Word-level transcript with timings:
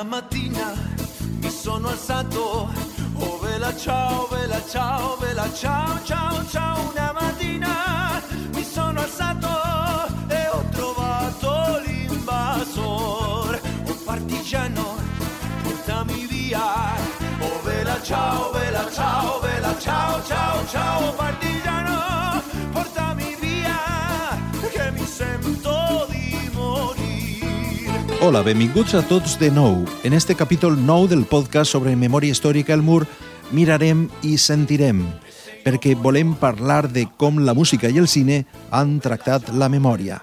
Una 0.00 0.08
mattina 0.08 0.72
mi 1.40 1.50
sono 1.50 1.88
alzato, 1.88 2.72
oh 3.16 3.38
vela 3.40 3.76
ciao, 3.76 4.28
vela 4.28 4.58
ciao, 4.66 5.18
vela 5.18 5.52
ciao, 5.52 6.02
ciao, 6.04 6.46
ciao. 6.48 6.90
Una 6.90 7.12
mattina 7.12 8.22
mi 8.54 8.64
sono 8.64 8.98
alzato 8.98 9.46
e 10.28 10.48
ho 10.48 10.64
trovato 10.70 11.82
l'invasor. 11.84 13.60
Oh 13.88 13.94
partigiano, 14.02 14.96
portami 15.64 16.26
via. 16.26 16.96
Oh 17.40 17.60
vela 17.62 18.00
ciao, 18.00 18.52
vela 18.52 18.90
ciao, 18.90 19.40
vela 19.40 19.78
ciao, 19.78 20.24
ciao, 20.24 20.66
ciao. 20.66 21.12
Partigiano, 21.12 22.42
portami 22.72 23.36
via, 23.38 23.76
che 24.72 24.90
mi 24.92 25.06
morir. 25.06 25.59
Hola, 28.22 28.42
benvinguts 28.44 28.92
a 28.92 29.00
tots 29.08 29.38
de 29.40 29.48
nou. 29.48 29.78
En 30.04 30.12
este 30.12 30.34
capítol 30.36 30.74
nou 30.76 31.06
del 31.08 31.22
podcast 31.24 31.72
sobre 31.72 31.94
memòria 31.96 32.34
històrica 32.34 32.74
al 32.76 32.82
mur 32.84 33.06
mirarem 33.56 34.02
i 34.28 34.34
sentirem, 34.36 35.00
perquè 35.64 35.94
volem 35.96 36.34
parlar 36.36 36.82
de 36.92 37.06
com 37.16 37.40
la 37.40 37.56
música 37.56 37.88
i 37.88 37.96
el 37.96 38.10
cine 38.12 38.42
han 38.76 38.98
tractat 39.00 39.48
la 39.56 39.70
memòria. 39.72 40.20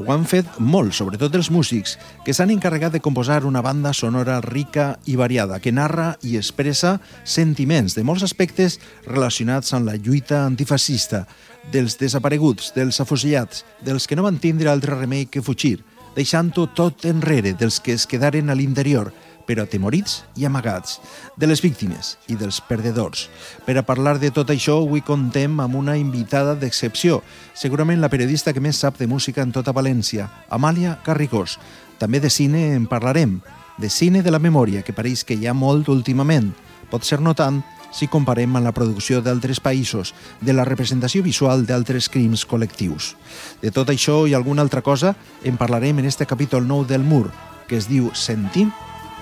Ho 0.00 0.08
han 0.08 0.24
fet 0.24 0.56
molt, 0.56 0.96
sobretot 0.96 1.36
els 1.36 1.52
músics, 1.52 1.98
que 2.24 2.32
s'han 2.32 2.50
encarregat 2.56 2.96
de 2.96 3.04
composar 3.04 3.44
una 3.44 3.60
banda 3.60 3.92
sonora 3.92 4.40
rica 4.40 4.94
i 5.04 5.20
variada, 5.20 5.60
que 5.60 5.70
narra 5.70 6.14
i 6.24 6.38
expressa 6.40 6.96
sentiments 7.28 7.92
de 7.92 8.08
molts 8.08 8.24
aspectes 8.24 8.80
relacionats 9.04 9.76
amb 9.76 9.92
la 9.92 10.00
lluita 10.00 10.46
antifascista, 10.48 11.26
dels 11.70 12.00
desapareguts, 12.00 12.72
dels 12.72 13.04
afusellats, 13.04 13.66
dels 13.84 14.08
que 14.08 14.16
no 14.16 14.24
van 14.24 14.40
tindre 14.40 14.72
altre 14.72 14.96
remei 14.96 15.28
que 15.28 15.44
fugir, 15.44 15.82
deixant-ho 16.14 16.68
tot 16.74 17.04
enrere 17.08 17.54
dels 17.58 17.80
que 17.82 17.94
es 17.94 18.06
quedaren 18.06 18.50
a 18.50 18.56
l'interior, 18.58 19.12
però 19.44 19.64
atemorits 19.64 20.22
i 20.40 20.46
amagats, 20.48 21.00
de 21.36 21.46
les 21.46 21.60
víctimes 21.60 22.14
i 22.32 22.36
dels 22.40 22.60
perdedors. 22.64 23.28
Per 23.66 23.76
a 23.76 23.84
parlar 23.86 24.16
de 24.20 24.30
tot 24.34 24.50
això, 24.50 24.78
avui 24.80 25.04
contem 25.04 25.60
amb 25.60 25.76
una 25.76 25.98
invitada 26.00 26.54
d'excepció, 26.56 27.20
segurament 27.54 28.00
la 28.00 28.10
periodista 28.12 28.52
que 28.52 28.62
més 28.64 28.80
sap 28.80 28.98
de 28.98 29.08
música 29.10 29.42
en 29.42 29.52
tota 29.52 29.74
València, 29.76 30.30
Amàlia 30.48 30.98
Carricós. 31.04 31.58
També 31.98 32.20
de 32.20 32.30
cine 32.30 32.72
en 32.74 32.88
parlarem, 32.90 33.40
de 33.78 33.90
cine 33.90 34.22
de 34.22 34.30
la 34.30 34.40
memòria, 34.40 34.82
que 34.82 34.94
pareix 34.96 35.24
que 35.24 35.36
hi 35.36 35.46
ha 35.46 35.54
molt 35.54 35.88
últimament. 35.92 36.52
Pot 36.90 37.04
ser 37.04 37.20
no 37.20 37.34
tant 37.34 37.62
si 37.94 38.08
comparem 38.10 38.56
amb 38.56 38.66
la 38.66 38.74
producció 38.74 39.22
d'altres 39.22 39.62
països, 39.62 40.14
de 40.40 40.52
la 40.52 40.66
representació 40.66 41.22
visual 41.22 41.64
d'altres 41.68 42.10
crims 42.10 42.44
col·lectius. 42.50 43.14
De 43.62 43.70
tot 43.70 43.94
això 43.94 44.24
i 44.26 44.34
alguna 44.34 44.66
altra 44.66 44.82
cosa 44.82 45.14
en 45.44 45.56
parlarem 45.56 46.02
en 46.02 46.10
este 46.10 46.26
capítol 46.26 46.66
nou 46.66 46.84
del 46.84 47.06
Mur, 47.06 47.30
que 47.68 47.78
es 47.78 47.88
diu 47.88 48.10
Sentim 48.14 48.72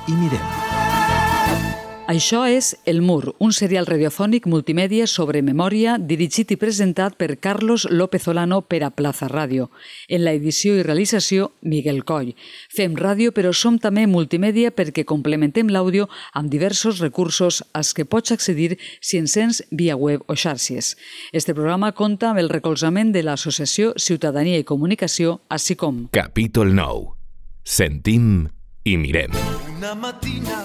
i 0.09 0.17
mirem. 0.17 1.02
Això 2.09 2.43
és 2.51 2.77
El 2.85 3.01
Mur, 3.01 3.37
un 3.39 3.53
serial 3.55 3.87
radiofònic 3.87 4.49
multimèdia 4.51 5.07
sobre 5.07 5.39
memòria 5.43 5.95
dirigit 6.03 6.51
i 6.51 6.57
presentat 6.59 7.15
per 7.15 7.37
Carlos 7.39 7.87
López 7.89 8.27
Olano 8.27 8.59
per 8.67 8.83
a 8.83 8.91
Plaza 8.91 9.29
Ràdio. 9.31 9.69
En 10.09 10.25
la 10.25 10.35
edició 10.35 10.75
i 10.75 10.83
realització, 10.83 11.53
Miguel 11.63 12.03
Coll. 12.05 12.35
Fem 12.75 12.99
ràdio, 12.99 13.31
però 13.31 13.55
som 13.55 13.79
també 13.79 14.09
multimèdia 14.11 14.75
perquè 14.75 15.07
complementem 15.07 15.71
l'àudio 15.71 16.09
amb 16.35 16.51
diversos 16.51 16.99
recursos 16.99 17.63
als 17.73 17.95
que 17.95 18.05
pots 18.05 18.35
accedir 18.35 18.81
si 19.01 19.23
encens 19.23 19.63
via 19.71 19.97
web 19.97 20.27
o 20.27 20.35
xarxes. 20.35 20.97
Este 21.31 21.55
programa 21.55 21.93
compta 21.93 22.33
amb 22.33 22.43
el 22.43 22.51
recolzament 22.51 23.15
de 23.15 23.23
l'Associació 23.23 23.95
Ciutadania 23.97 24.59
i 24.59 24.67
Comunicació, 24.67 25.41
així 25.49 25.79
com 25.79 26.09
Capítol 26.11 26.75
9. 26.75 27.15
Sentim 27.63 28.49
i 28.83 28.99
mirem. 28.99 29.71
Una 29.83 29.95
mattina 29.95 30.63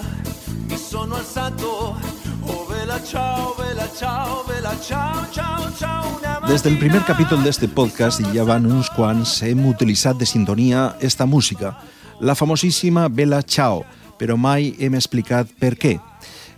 mi 0.68 0.76
sono 0.76 1.16
alzato, 1.16 1.96
oh 2.42 2.66
vela 2.66 3.02
ciao, 3.02 3.52
vela 3.58 3.88
ciao, 3.92 4.44
vela 4.46 4.78
ciao, 4.80 5.26
ciao, 5.32 5.74
ciao. 5.74 6.18
Una 6.18 6.46
Des 6.46 6.62
del 6.62 6.78
primer 6.78 7.02
capítol 7.02 7.42
d'este 7.42 7.66
podcast, 7.66 8.22
ja 8.30 8.44
van 8.46 8.70
uns 8.70 8.86
quants, 8.94 9.40
hem 9.42 9.66
utilitzat 9.66 10.20
de 10.22 10.24
sintonia 10.24 10.94
esta 11.00 11.26
música, 11.26 11.74
la 12.20 12.36
famosíssima 12.38 13.08
Bella 13.08 13.42
Ciao, 13.42 13.82
però 14.22 14.36
mai 14.36 14.76
hem 14.78 14.94
explicat 14.94 15.50
per 15.58 15.74
què. 15.74 15.96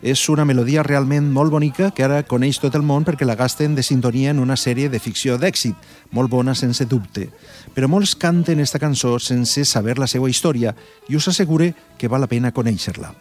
És 0.00 0.22
una 0.32 0.46
melodia 0.48 0.82
realment 0.82 1.26
molt 1.28 1.52
bonica 1.52 1.90
que 1.92 2.04
ara 2.06 2.22
coneix 2.24 2.56
tot 2.60 2.76
el 2.78 2.84
món 2.88 3.04
perquè 3.04 3.26
la 3.28 3.36
gasten 3.36 3.74
de 3.76 3.82
sintonia 3.84 4.30
en 4.32 4.38
una 4.40 4.56
sèrie 4.56 4.88
de 4.88 4.98
ficció 4.98 5.36
d'èxit, 5.36 5.76
molt 6.16 6.30
bona 6.32 6.54
sense 6.56 6.86
dubte. 6.88 7.26
Però 7.74 7.88
molts 7.88 8.14
canten 8.16 8.62
esta 8.64 8.80
cançó 8.80 9.18
sense 9.20 9.66
saber 9.68 9.98
la 10.00 10.08
seva 10.08 10.30
història 10.30 10.72
i 11.08 11.16
us 11.16 11.28
assegure 11.28 11.74
que 11.98 12.08
val 12.08 12.24
la 12.24 12.30
pena 12.32 12.52
conèixer-la. 12.52 13.12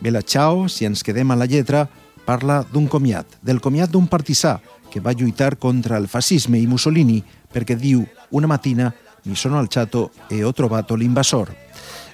Bella 0.00 0.22
Ciao, 0.22 0.68
si 0.68 0.84
ens 0.84 1.02
quedem 1.02 1.32
a 1.32 1.36
la 1.36 1.48
lletra, 1.48 1.86
parla 2.28 2.60
d'un 2.60 2.86
comiat, 2.92 3.40
del 3.40 3.62
comiat 3.64 3.90
d'un 3.90 4.06
partisà 4.06 4.58
que 4.92 5.00
va 5.00 5.16
lluitar 5.16 5.56
contra 5.56 5.96
el 5.96 6.08
fascisme 6.08 6.60
i 6.60 6.68
Mussolini 6.68 7.22
perquè 7.52 7.76
diu 7.76 8.04
una 8.36 8.46
mattina 8.46 8.92
mi 9.24 9.34
sono 9.34 9.58
alzato 9.58 10.10
e 10.28 10.44
ho 10.44 10.52
trovato 10.52 10.94
l'invasor. 10.94 11.67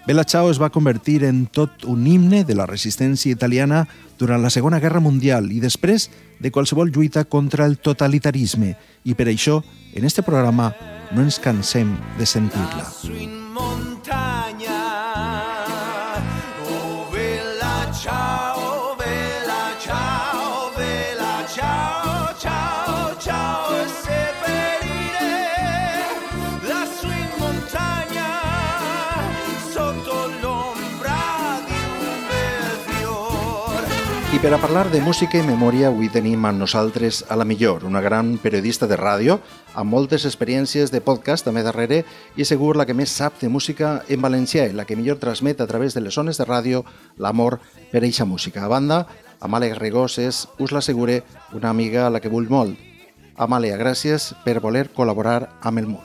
Bella 0.07 0.25
Ciao 0.25 0.51
es 0.51 0.61
va 0.61 0.69
convertir 0.69 1.25
en 1.25 1.47
tot 1.47 1.87
un 1.89 2.07
himne 2.07 2.43
de 2.45 2.55
la 2.55 2.67
resistència 2.69 3.33
italiana 3.33 3.87
durant 4.21 4.43
la 4.45 4.51
Segona 4.53 4.81
Guerra 4.83 5.01
Mundial 5.01 5.49
i 5.49 5.63
després 5.63 6.11
de 6.45 6.51
qualsevol 6.53 6.93
lluita 6.93 7.25
contra 7.25 7.65
el 7.65 7.79
totalitarisme 7.81 8.75
i 9.09 9.17
per 9.17 9.31
això, 9.33 9.63
en 9.97 10.05
este 10.05 10.27
programa, 10.27 10.75
no 11.15 11.25
ens 11.25 11.41
cansem 11.41 11.97
de 12.19 12.29
sentir-la. 12.29 13.44
Per 34.45 34.53
a 34.53 34.61
parlar 34.61 34.91
de 34.91 35.01
música 35.01 35.39
i 35.41 35.43
memòria, 35.43 35.87
avui 35.89 36.11
tenim 36.13 36.43
amb 36.45 36.61
nosaltres 36.61 37.23
a 37.33 37.37
la 37.41 37.47
millor, 37.49 37.87
una 37.89 38.03
gran 38.05 38.35
periodista 38.37 38.85
de 38.85 38.99
ràdio, 39.01 39.39
amb 39.73 39.89
moltes 39.89 40.27
experiències 40.29 40.91
de 40.93 41.01
podcast 41.01 41.47
també 41.47 41.63
darrere 41.65 42.03
i 42.37 42.45
segur 42.45 42.75
la 42.77 42.85
que 42.85 42.93
més 42.93 43.09
sap 43.09 43.39
de 43.41 43.49
música 43.49 44.03
en 44.05 44.21
valencià 44.21 44.67
i 44.69 44.75
la 44.77 44.85
que 44.85 44.99
millor 45.01 45.17
transmet 45.17 45.63
a 45.65 45.67
través 45.67 45.97
de 45.97 46.03
les 46.05 46.13
zones 46.13 46.37
de 46.37 46.45
ràdio 46.45 46.83
l'amor 47.17 47.57
per 47.89 48.03
eixa 48.05 48.27
música. 48.29 48.67
A 48.67 48.69
banda, 48.69 49.07
Amàlia 49.41 49.73
Garrigós 49.73 50.19
és, 50.21 50.43
us 50.61 50.77
l'assegure, 50.77 51.23
una 51.55 51.71
amiga 51.71 52.05
a 52.05 52.11
la 52.13 52.21
que 52.21 52.29
vull 52.29 52.51
molt. 52.53 52.77
Amàlia, 53.41 53.79
gràcies 53.81 54.35
per 54.45 54.61
voler 54.61 54.91
col·laborar 54.93 55.55
amb 55.63 55.81
el 55.81 55.89
món. 55.89 56.05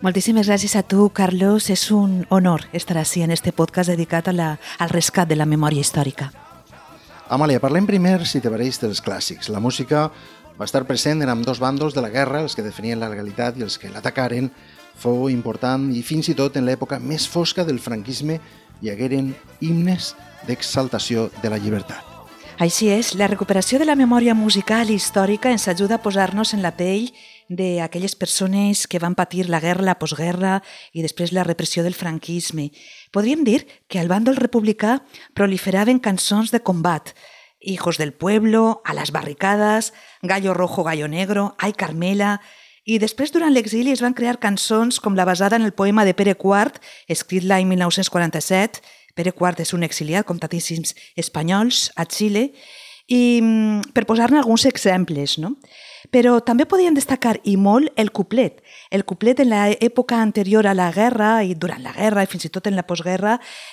Moltíssimes 0.00 0.48
gràcies 0.48 0.72
a 0.80 0.86
tu, 0.88 1.10
Carlos. 1.12 1.68
És 1.68 1.90
un 1.92 2.24
honor 2.30 2.64
estar 2.72 2.96
així 2.96 3.20
en 3.20 3.36
este 3.36 3.52
podcast 3.52 3.92
dedicat 3.92 4.32
a 4.32 4.32
la, 4.32 4.48
al 4.78 4.88
rescat 4.88 5.28
de 5.28 5.36
la 5.36 5.44
memòria 5.44 5.84
històrica. 5.84 6.32
Amàlia, 7.32 7.56
parlem 7.56 7.86
primer, 7.88 8.18
si 8.28 8.42
te 8.44 8.50
pareix, 8.52 8.76
dels 8.82 9.00
clàssics. 9.00 9.48
La 9.48 9.60
música 9.60 10.10
va 10.58 10.66
estar 10.68 10.82
present 10.84 11.22
en 11.24 11.30
ambdós 11.32 11.58
bandos 11.58 11.94
de 11.96 12.02
la 12.04 12.10
guerra, 12.12 12.42
els 12.44 12.52
que 12.54 12.62
definien 12.62 13.00
la 13.00 13.08
legalitat 13.08 13.56
i 13.56 13.64
els 13.64 13.78
que 13.80 13.88
l'atacaren. 13.88 14.50
Fou 15.00 15.30
important 15.32 15.88
i 15.96 16.02
fins 16.04 16.28
i 16.28 16.36
tot 16.36 16.58
en 16.60 16.68
l'època 16.68 17.00
més 17.00 17.24
fosca 17.26 17.64
del 17.64 17.80
franquisme 17.80 18.36
hi 18.82 18.92
hagueren 18.92 19.32
himnes 19.64 20.12
d'exaltació 20.46 21.30
de 21.40 21.48
la 21.48 21.58
llibertat. 21.58 22.04
Així 22.60 22.90
és, 22.92 23.14
la 23.18 23.26
recuperació 23.26 23.80
de 23.80 23.88
la 23.88 23.96
memòria 23.96 24.36
musical 24.36 24.92
i 24.92 25.00
històrica 25.00 25.50
ens 25.50 25.66
ajuda 25.66 25.96
a 25.96 26.04
posar-nos 26.04 26.52
en 26.54 26.62
la 26.62 26.76
pell 26.76 27.08
d'aquelles 27.48 28.16
persones 28.16 28.86
que 28.86 28.98
van 28.98 29.14
patir 29.14 29.48
la 29.48 29.60
guerra, 29.60 29.84
la 29.84 29.98
postguerra 29.98 30.58
i 30.92 31.02
després 31.04 31.32
la 31.32 31.44
repressió 31.44 31.84
del 31.84 31.94
franquisme. 31.94 32.70
Podríem 33.12 33.44
dir 33.44 33.64
que 33.88 34.00
al 34.00 34.08
bàndol 34.08 34.40
republicà 34.40 35.02
proliferaven 35.34 36.00
cançons 36.00 36.50
de 36.50 36.60
combat, 36.60 37.14
Hijos 37.64 37.96
del 37.96 38.12
Pueblo, 38.12 38.82
A 38.84 38.92
las 38.92 39.10
barricadas, 39.10 39.94
Gallo 40.20 40.52
Rojo, 40.52 40.84
Gallo 40.84 41.08
Negro, 41.08 41.54
Ai 41.58 41.72
Carmela... 41.72 42.40
I 42.84 42.98
després, 43.00 43.30
durant 43.32 43.48
l'exili, 43.48 43.94
es 43.94 44.02
van 44.04 44.12
crear 44.12 44.36
cançons 44.36 44.98
com 45.00 45.14
la 45.16 45.24
basada 45.24 45.56
en 45.56 45.64
el 45.64 45.72
poema 45.72 46.04
de 46.04 46.12
Pere 46.12 46.34
IV, 46.36 46.76
escrit 47.08 47.46
l'any 47.48 47.64
1947. 47.70 48.82
Pere 49.16 49.32
IV 49.32 49.62
és 49.64 49.72
un 49.72 49.86
exiliat, 49.86 50.26
com 50.28 50.36
tantíssims 50.36 50.92
espanyols, 51.16 51.86
a 51.96 52.04
Xile, 52.04 52.50
i 53.08 53.40
mm, 53.40 53.94
per 53.96 54.04
posar-ne 54.04 54.36
alguns 54.36 54.66
exemples, 54.68 55.38
no? 55.40 55.54
Però 56.14 56.36
també 56.46 56.62
podien 56.70 56.94
destacar, 56.94 57.40
i 57.42 57.56
molt, 57.58 57.90
el 57.98 58.12
cuplet. 58.14 58.60
El 58.94 59.02
cuplet 59.02 59.40
en 59.42 59.50
l'època 59.50 60.20
anterior 60.22 60.68
a 60.70 60.74
la 60.76 60.92
guerra 60.94 61.40
i 61.42 61.56
durant 61.58 61.82
la 61.82 61.90
guerra 61.96 62.22
i 62.22 62.28
fins 62.30 62.46
i 62.46 62.50
tot 62.54 62.68
en 62.70 62.76
la 62.78 62.84
postguerra 62.86 63.32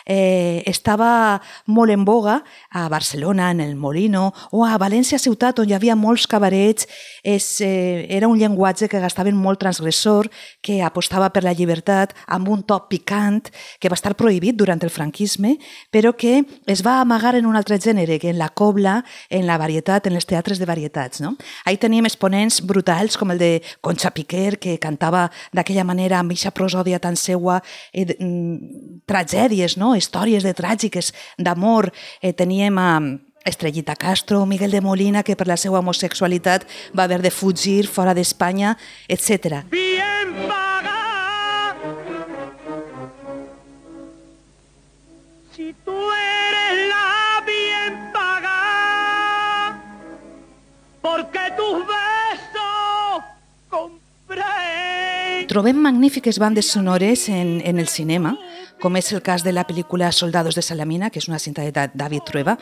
eh, 0.09 0.63
estava 0.65 1.37
molt 1.69 1.93
en 1.93 2.05
boga 2.07 2.39
a 2.71 2.87
Barcelona, 2.89 3.51
en 3.53 3.61
el 3.61 3.75
Molino, 3.75 4.31
o 4.49 4.63
a 4.65 4.79
València 4.81 5.19
ciutat, 5.21 5.59
on 5.61 5.69
hi 5.69 5.75
havia 5.77 5.93
molts 5.95 6.25
cabarets. 6.25 6.87
És, 7.21 7.51
eh, 7.61 8.07
era 8.09 8.29
un 8.31 8.39
llenguatge 8.39 8.89
que 8.89 9.01
gastaven 9.03 9.37
molt 9.37 9.61
transgressor, 9.61 10.31
que 10.61 10.79
apostava 10.81 11.29
per 11.29 11.43
la 11.45 11.53
llibertat, 11.53 12.15
amb 12.25 12.49
un 12.49 12.65
top 12.65 12.89
picant, 12.89 13.51
que 13.77 13.93
va 13.93 13.99
estar 13.99 14.15
prohibit 14.17 14.57
durant 14.57 14.81
el 14.81 14.89
franquisme, 14.89 15.57
però 15.93 16.15
que 16.17 16.41
es 16.65 16.81
va 16.81 16.97
amagar 17.01 17.35
en 17.35 17.45
un 17.45 17.59
altre 17.59 17.77
gènere, 17.77 18.17
que 18.17 18.33
en 18.33 18.39
la 18.41 18.49
cobla, 18.49 19.03
en 19.29 19.45
la 19.45 19.59
varietat, 19.61 20.07
en 20.07 20.17
els 20.17 20.25
teatres 20.25 20.57
de 20.57 20.65
varietats. 20.65 21.21
No? 21.21 21.35
Ahí 21.65 21.77
teníem 21.77 22.09
exponents 22.09 22.63
brutals 22.65 23.21
com 23.21 23.29
el 23.29 23.37
de 23.37 23.53
Concha 23.81 24.09
Piquer, 24.17 24.57
que 24.57 24.79
cantava 24.81 25.10
d'aquella 25.11 25.85
manera 25.87 26.19
amb 26.19 26.31
eixa 26.31 26.51
prosòdia 26.51 26.99
tan 26.99 27.15
seua, 27.15 27.61
eh, 27.93 28.05
mm, 28.05 29.03
tragèdies, 29.05 29.77
no? 29.77 29.95
històries 29.95 30.43
de 30.43 30.53
tràgiques 30.53 31.13
d'amor. 31.37 31.91
Eh, 32.21 32.33
teníem 32.33 32.77
a 32.77 33.01
Estrellita 33.43 33.95
Castro, 33.95 34.45
Miguel 34.45 34.71
de 34.71 34.81
Molina, 34.81 35.23
que 35.23 35.35
per 35.35 35.47
la 35.49 35.57
seva 35.57 35.79
homosexualitat 35.79 36.67
va 36.97 37.07
haver 37.07 37.21
de 37.21 37.31
fugir 37.31 37.87
fora 37.87 38.13
d'Espanya, 38.13 38.77
etc. 39.07 39.63
Bien 39.71 40.35
paga. 40.47 41.73
Si 45.55 45.73
tú 45.85 45.97
eres 45.97 46.87
la 46.89 47.43
bien 47.45 47.97
paga, 48.13 49.81
porque 51.01 51.49
tus 51.57 51.85
Trobem 55.51 55.75
magnífiques 55.75 56.39
bandes 56.39 56.67
sonores 56.67 57.27
en, 57.27 57.59
el 57.77 57.89
cinema, 57.89 58.37
com 58.79 58.95
és 58.95 59.09
el 59.11 59.19
cas 59.19 59.43
de 59.43 59.51
la 59.51 59.65
pel·lícula 59.67 60.13
Soldados 60.15 60.55
de 60.55 60.63
Salamina, 60.63 61.09
que 61.11 61.19
és 61.19 61.27
una 61.27 61.41
cinta 61.43 61.65
de 61.67 61.89
David 61.91 62.23
Trueba, 62.23 62.55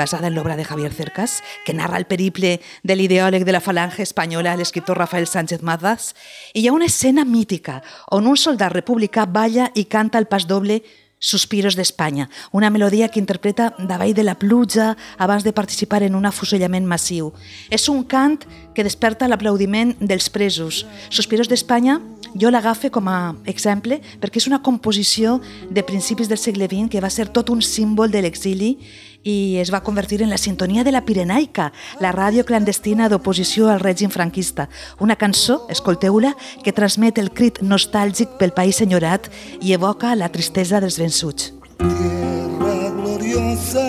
basada 0.00 0.30
en 0.30 0.32
l'obra 0.32 0.56
de 0.56 0.64
Javier 0.64 0.94
Cercas, 0.96 1.42
que 1.66 1.74
narra 1.76 2.00
el 2.00 2.08
periple 2.08 2.62
de 2.82 2.96
l'ideòleg 2.96 3.44
de 3.44 3.52
la 3.52 3.60
falange 3.60 4.00
espanyola, 4.00 4.56
l'escriptor 4.56 4.96
Rafael 4.96 5.28
Sánchez 5.28 5.60
Mazas, 5.60 6.14
i 6.54 6.64
hi 6.64 6.72
una 6.72 6.88
escena 6.88 7.26
mítica 7.28 7.82
on 8.08 8.24
un 8.24 8.40
soldat 8.40 8.72
republicà 8.72 9.28
balla 9.28 9.68
i 9.74 9.84
canta 9.84 10.16
el 10.16 10.24
pas 10.24 10.48
doble 10.48 10.80
Suspiros 11.18 11.76
d'Espanya, 11.76 12.28
una 12.52 12.68
melodia 12.68 13.08
que 13.08 13.18
interpreta 13.18 13.70
davall 13.78 14.12
de 14.14 14.22
la 14.22 14.34
pluja 14.36 14.96
abans 15.16 15.44
de 15.44 15.52
participar 15.52 16.02
en 16.04 16.14
un 16.14 16.26
afusellament 16.28 16.84
massiu. 16.84 17.32
És 17.70 17.88
un 17.88 18.04
cant 18.04 18.44
que 18.76 18.84
desperta 18.84 19.28
l'aplaudiment 19.28 19.94
dels 20.00 20.28
presos. 20.28 20.84
Suspiros 21.08 21.48
d'Espanya 21.48 22.00
jo 22.36 22.50
l'agafe 22.52 22.90
com 22.92 23.08
a 23.08 23.32
exemple 23.48 23.96
perquè 24.20 24.42
és 24.42 24.48
una 24.50 24.60
composició 24.60 25.40
de 25.70 25.84
principis 25.86 26.28
del 26.28 26.40
segle 26.40 26.68
XX 26.68 26.92
que 26.92 27.00
va 27.00 27.10
ser 27.10 27.30
tot 27.32 27.48
un 27.48 27.62
símbol 27.64 28.12
de 28.12 28.20
l'exili 28.20 28.76
i 29.22 29.56
es 29.60 29.72
va 29.72 29.82
convertir 29.82 30.22
en 30.22 30.30
la 30.30 30.38
sintonia 30.38 30.84
de 30.84 30.92
la 30.92 31.04
Pirenaica, 31.04 31.72
la 32.00 32.12
ràdio 32.12 32.44
clandestina 32.44 33.08
d'oposició 33.08 33.70
al 33.70 33.80
règim 33.80 34.10
franquista. 34.10 34.68
Una 35.00 35.16
cançó, 35.16 35.66
escolteu-la, 35.70 36.34
que 36.62 36.72
transmet 36.72 37.18
el 37.18 37.32
crit 37.32 37.62
nostàlgic 37.62 38.36
pel 38.40 38.54
país 38.56 38.80
enyorat 38.80 39.30
i 39.60 39.72
evoca 39.72 40.14
la 40.14 40.30
tristesa 40.32 40.80
dels 40.80 40.98
vençuts. 41.00 41.52
Tierra 41.78 42.90
gloriosa 42.96 43.86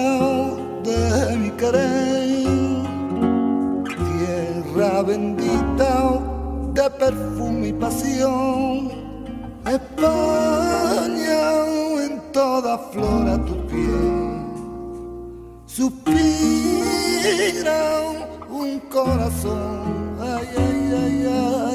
de 0.84 1.38
mi 1.38 1.52
querer 1.60 2.48
Tierra 3.86 5.04
bendita 5.04 6.22
de 6.74 6.90
perfume 7.00 7.68
y 7.70 7.74
pasión 7.74 8.92
España 9.66 11.42
en 12.06 12.22
toda 12.32 12.78
flor 12.92 13.28
a 13.28 13.46
tu 13.46 13.68
piel 13.68 14.17
supiram 15.78 16.18
um 18.50 18.80
coração. 18.90 19.84
Ai, 20.20 20.48
ai, 20.58 20.94
ai, 20.96 21.26
ai. 21.28 21.67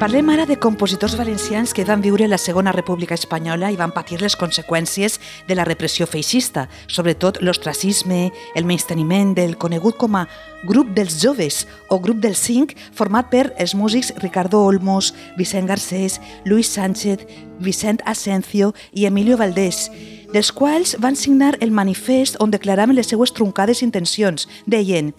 Parlem 0.00 0.30
ara 0.32 0.46
de 0.46 0.56
compositors 0.56 1.12
valencians 1.12 1.74
que 1.76 1.84
van 1.84 2.00
viure 2.00 2.24
la 2.26 2.38
Segona 2.40 2.72
República 2.72 3.12
Espanyola 3.12 3.68
i 3.68 3.76
van 3.76 3.92
patir 3.92 4.16
les 4.22 4.32
conseqüències 4.32 5.18
de 5.44 5.56
la 5.58 5.66
repressió 5.68 6.06
feixista, 6.08 6.70
sobretot 6.88 7.42
l'ostracisme, 7.44 8.30
el 8.56 8.64
menysteniment 8.64 9.34
del 9.36 9.58
conegut 9.60 9.98
com 10.00 10.16
a 10.16 10.22
Grup 10.64 10.94
dels 10.96 11.18
Joves 11.20 11.66
o 11.92 12.00
Grup 12.00 12.24
dels 12.24 12.40
Cinc, 12.40 12.72
format 12.96 13.28
per 13.28 13.50
els 13.60 13.76
músics 13.76 14.14
Ricardo 14.24 14.64
Olmos, 14.64 15.12
Vicent 15.36 15.68
Garcés, 15.68 16.16
Luis 16.48 16.72
Sánchez, 16.72 17.28
Vicent 17.60 18.00
Asencio 18.08 18.72
i 18.96 19.04
Emilio 19.04 19.36
Valdés, 19.36 19.90
dels 20.32 20.48
quals 20.48 20.96
van 20.96 21.12
signar 21.12 21.58
el 21.60 21.76
manifest 21.76 22.40
on 22.40 22.56
declaraven 22.56 22.96
les 22.96 23.12
seues 23.12 23.36
truncades 23.36 23.84
intencions. 23.84 24.48
Deien 24.64 25.12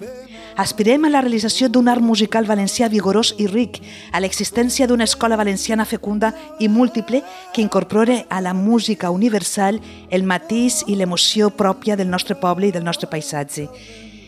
Aspirem 0.57 1.05
a 1.05 1.09
la 1.09 1.21
realització 1.23 1.69
d'un 1.71 1.87
art 1.87 2.03
musical 2.03 2.45
valencià 2.45 2.89
vigorós 2.91 3.33
i 3.39 3.47
ric, 3.47 3.79
a 4.11 4.19
l'existència 4.19 4.87
d'una 4.87 5.07
escola 5.07 5.37
valenciana 5.39 5.85
fecunda 5.85 6.33
i 6.59 6.67
múltiple 6.67 7.23
que 7.53 7.61
incorpore 7.61 8.25
a 8.29 8.41
la 8.41 8.53
música 8.53 9.11
universal 9.11 9.79
el 10.09 10.23
matís 10.23 10.83
i 10.87 10.95
l'emoció 10.95 11.49
pròpia 11.55 11.95
del 11.95 12.09
nostre 12.09 12.35
poble 12.35 12.67
i 12.67 12.75
del 12.75 12.83
nostre 12.83 13.07
paisatge. 13.07 13.69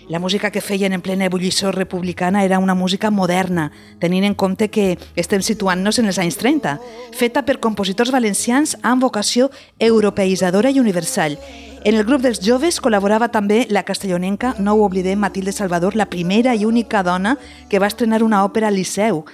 La 0.10 0.20
música 0.20 0.52
que 0.52 0.62
feien 0.62 0.92
en 0.92 1.02
plena 1.02 1.26
ebullició 1.26 1.72
republicana 1.72 2.44
era 2.44 2.60
una 2.60 2.76
música 2.76 3.10
moderna, 3.10 3.72
tenint 4.00 4.26
en 4.28 4.36
compte 4.36 4.68
que 4.68 4.98
estem 5.16 5.42
situant-nos 5.42 6.00
en 6.00 6.12
els 6.12 6.20
anys 6.20 6.36
30, 6.42 6.76
feta 7.16 7.46
per 7.48 7.62
compositors 7.64 8.12
valencians 8.12 8.76
amb 8.84 9.04
vocació 9.04 9.50
europeïtzadora 9.80 10.72
i 10.72 10.82
universal. 10.84 11.38
En 11.86 11.96
el 11.96 12.06
grup 12.08 12.22
dels 12.24 12.40
joves 12.40 12.78
col·laborava 12.80 13.28
també 13.28 13.66
la 13.68 13.82
castellonenca, 13.84 14.54
no 14.56 14.78
ho 14.78 14.86
oblidem, 14.86 15.20
Matilde 15.20 15.52
Salvador, 15.52 15.98
la 16.00 16.06
primera 16.08 16.54
i 16.56 16.64
única 16.64 17.02
dona 17.04 17.34
que 17.68 17.82
va 17.84 17.90
estrenar 17.92 18.22
una 18.24 18.46
òpera 18.46 18.70
al 18.70 18.78
Liceu, 18.80 19.26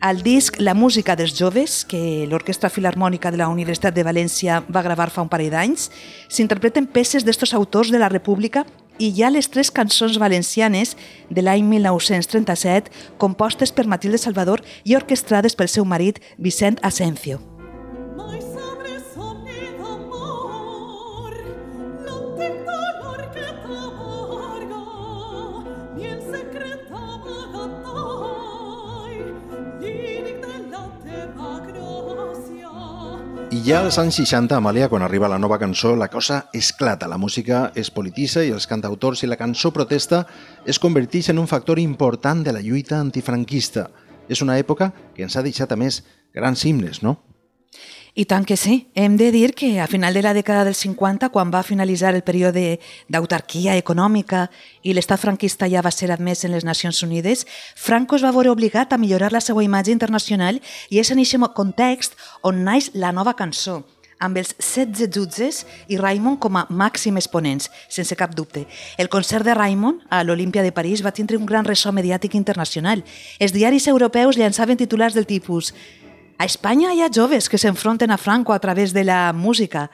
al 0.00 0.22
disc 0.24 0.56
La 0.64 0.72
música 0.72 1.12
dels 1.12 1.34
joves, 1.36 1.84
que 1.84 2.24
l'Orquestra 2.30 2.70
Filarmònica 2.72 3.28
de 3.28 3.36
la 3.36 3.50
Universitat 3.52 3.92
de 3.92 4.06
València 4.06 4.62
va 4.64 4.80
gravar 4.80 5.10
fa 5.12 5.20
un 5.20 5.28
parell 5.28 5.52
d'anys, 5.52 5.90
s'interpreten 6.32 6.88
peces 6.88 7.28
d'estos 7.28 7.52
autors 7.52 7.92
de 7.92 8.00
la 8.00 8.08
República 8.08 8.64
i 8.96 9.12
hi 9.12 9.20
ha 9.20 9.28
les 9.28 9.52
tres 9.52 9.68
cançons 9.68 10.16
valencianes 10.16 10.96
de 11.28 11.44
l'any 11.44 11.68
1937 11.68 12.88
compostes 13.20 13.76
per 13.76 13.84
Matilde 13.84 14.16
Salvador 14.16 14.64
i 14.88 14.96
orquestrades 14.96 15.52
pel 15.52 15.68
seu 15.68 15.84
marit 15.84 16.24
Vicent 16.38 16.80
Asencio. 16.80 17.49
Ja 33.60 33.82
als 33.84 33.98
anys 34.00 34.16
60, 34.16 34.56
Amàlia, 34.56 34.86
quan 34.88 35.02
arriba 35.04 35.28
la 35.28 35.38
nova 35.38 35.58
cançó, 35.60 35.90
la 35.96 36.08
cosa 36.08 36.46
esclata. 36.56 37.08
La 37.08 37.18
música 37.20 37.72
es 37.76 37.90
polititza 37.92 38.40
i 38.46 38.52
els 38.54 38.64
cantautors 38.66 39.20
i 39.20 39.28
la 39.28 39.36
cançó 39.36 39.68
protesta 39.74 40.22
es 40.64 40.78
converteix 40.80 41.28
en 41.28 41.38
un 41.42 41.48
factor 41.50 41.78
important 41.78 42.40
de 42.46 42.54
la 42.56 42.62
lluita 42.64 42.96
antifranquista. 43.00 43.90
És 44.32 44.40
una 44.40 44.56
època 44.56 44.92
que 45.12 45.26
ens 45.26 45.36
ha 45.36 45.44
deixat 45.44 45.72
a 45.72 45.76
més 45.76 46.00
grans 46.32 46.64
himnes, 46.64 47.02
no? 47.02 47.18
I 48.14 48.24
tant 48.26 48.44
que 48.44 48.56
sí. 48.56 48.88
Hem 48.94 49.16
de 49.16 49.30
dir 49.30 49.54
que 49.54 49.80
a 49.80 49.86
final 49.86 50.14
de 50.14 50.22
la 50.22 50.34
dècada 50.34 50.64
dels 50.66 50.82
50, 50.82 51.30
quan 51.30 51.52
va 51.54 51.62
finalitzar 51.62 52.14
el 52.14 52.24
període 52.26 52.80
d'autarquia 53.08 53.76
econòmica 53.78 54.48
i 54.82 54.94
l'estat 54.94 55.22
franquista 55.22 55.68
ja 55.70 55.84
va 55.84 55.94
ser 55.94 56.10
admès 56.10 56.44
en 56.44 56.52
les 56.56 56.66
Nacions 56.66 57.02
Unides, 57.06 57.46
Franco 57.76 58.16
es 58.16 58.24
va 58.26 58.34
veure 58.34 58.50
obligat 58.50 58.92
a 58.92 58.98
millorar 58.98 59.30
la 59.32 59.44
seva 59.44 59.62
imatge 59.62 59.94
internacional 59.94 60.58
i 60.90 60.98
és 60.98 61.10
en 61.10 61.22
aquest 61.22 61.54
context 61.54 62.18
on 62.42 62.64
naix 62.64 62.90
la 62.94 63.12
nova 63.12 63.36
cançó, 63.38 63.84
amb 64.20 64.36
els 64.36 64.52
16 64.60 65.08
jutges 65.10 65.64
i 65.88 65.96
Raimon 65.98 66.36
com 66.36 66.58
a 66.60 66.66
màxim 66.68 67.16
exponents, 67.16 67.70
sense 67.88 68.14
cap 68.16 68.34
dubte. 68.36 68.66
El 68.98 69.08
concert 69.08 69.46
de 69.46 69.54
Raimon 69.56 70.02
a 70.10 70.20
l'Olimpia 70.22 70.62
de 70.62 70.74
París 70.76 71.02
va 71.02 71.14
tindre 71.16 71.38
un 71.40 71.48
gran 71.48 71.64
ressò 71.64 71.90
mediàtic 71.90 72.36
internacional. 72.36 73.02
Els 73.40 73.56
diaris 73.56 73.88
europeus 73.88 74.36
llançaven 74.36 74.78
titulars 74.78 75.16
del 75.16 75.26
tipus 75.26 75.72
a 76.40 76.46
Espanya 76.46 76.94
hi 76.96 77.02
ha 77.04 77.10
joves 77.12 77.50
que 77.52 77.58
s'enfronten 77.60 78.08
a 78.10 78.16
Franco 78.16 78.54
a 78.54 78.58
través 78.58 78.94
de 78.94 79.04
la 79.04 79.34
música. 79.34 79.90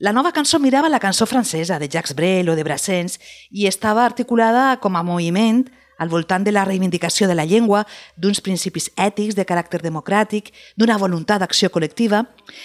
La 0.00 0.12
nova 0.12 0.32
cançó 0.32 0.58
mirava 0.58 0.88
la 0.88 0.98
cançó 0.98 1.24
francesa 1.24 1.78
de 1.78 1.86
Jacques 1.86 2.16
Brel 2.18 2.48
o 2.50 2.56
de 2.58 2.64
Brassens 2.66 3.20
i 3.52 3.68
estava 3.70 4.02
articulada 4.04 4.80
com 4.82 4.96
a 4.96 5.04
moviment 5.06 5.68
al 5.96 6.10
voltant 6.10 6.42
de 6.42 6.50
la 6.50 6.64
reivindicació 6.66 7.28
de 7.30 7.36
la 7.38 7.44
llengua, 7.46 7.84
d'uns 8.18 8.42
principis 8.42 8.90
ètics 8.98 9.38
de 9.38 9.44
caràcter 9.46 9.84
democràtic, 9.84 10.50
d'una 10.74 10.98
voluntat 10.98 11.38
d'acció 11.38 11.70
col·lectiva, 11.70 12.24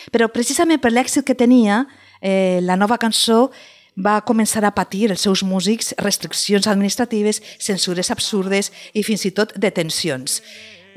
però 0.10 0.32
precisament 0.34 0.82
per 0.82 0.90
l'èxit 0.90 1.22
que 1.22 1.38
tenia, 1.38 1.84
eh, 2.26 2.58
la 2.66 2.80
nova 2.82 2.98
cançó 2.98 3.52
va 3.94 4.24
començar 4.26 4.66
a 4.66 4.74
patir 4.74 5.12
els 5.12 5.22
seus 5.22 5.46
músics 5.46 5.94
restriccions 6.02 6.66
administratives, 6.66 7.44
censures 7.60 8.10
absurdes 8.10 8.74
i 8.94 9.06
fins 9.06 9.30
i 9.30 9.36
tot 9.38 9.54
detencions. 9.54 10.42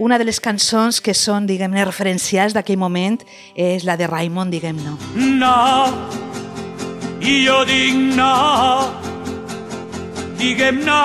Una 0.02 0.16
de 0.18 0.24
les 0.26 0.40
cançons 0.42 0.96
que 0.98 1.12
són, 1.14 1.44
diguem-ne, 1.46 1.84
referencials 1.86 2.56
d'aquell 2.56 2.80
moment 2.80 3.20
és 3.54 3.84
la 3.86 3.94
de 3.94 4.08
Raimon, 4.10 4.48
diguem-ne. 4.50 4.96
No, 5.38 5.52
i 7.22 7.36
jo 7.44 7.60
dic 7.68 8.00
no, 8.16 8.32
diguem 10.40 10.82
no, 10.82 10.96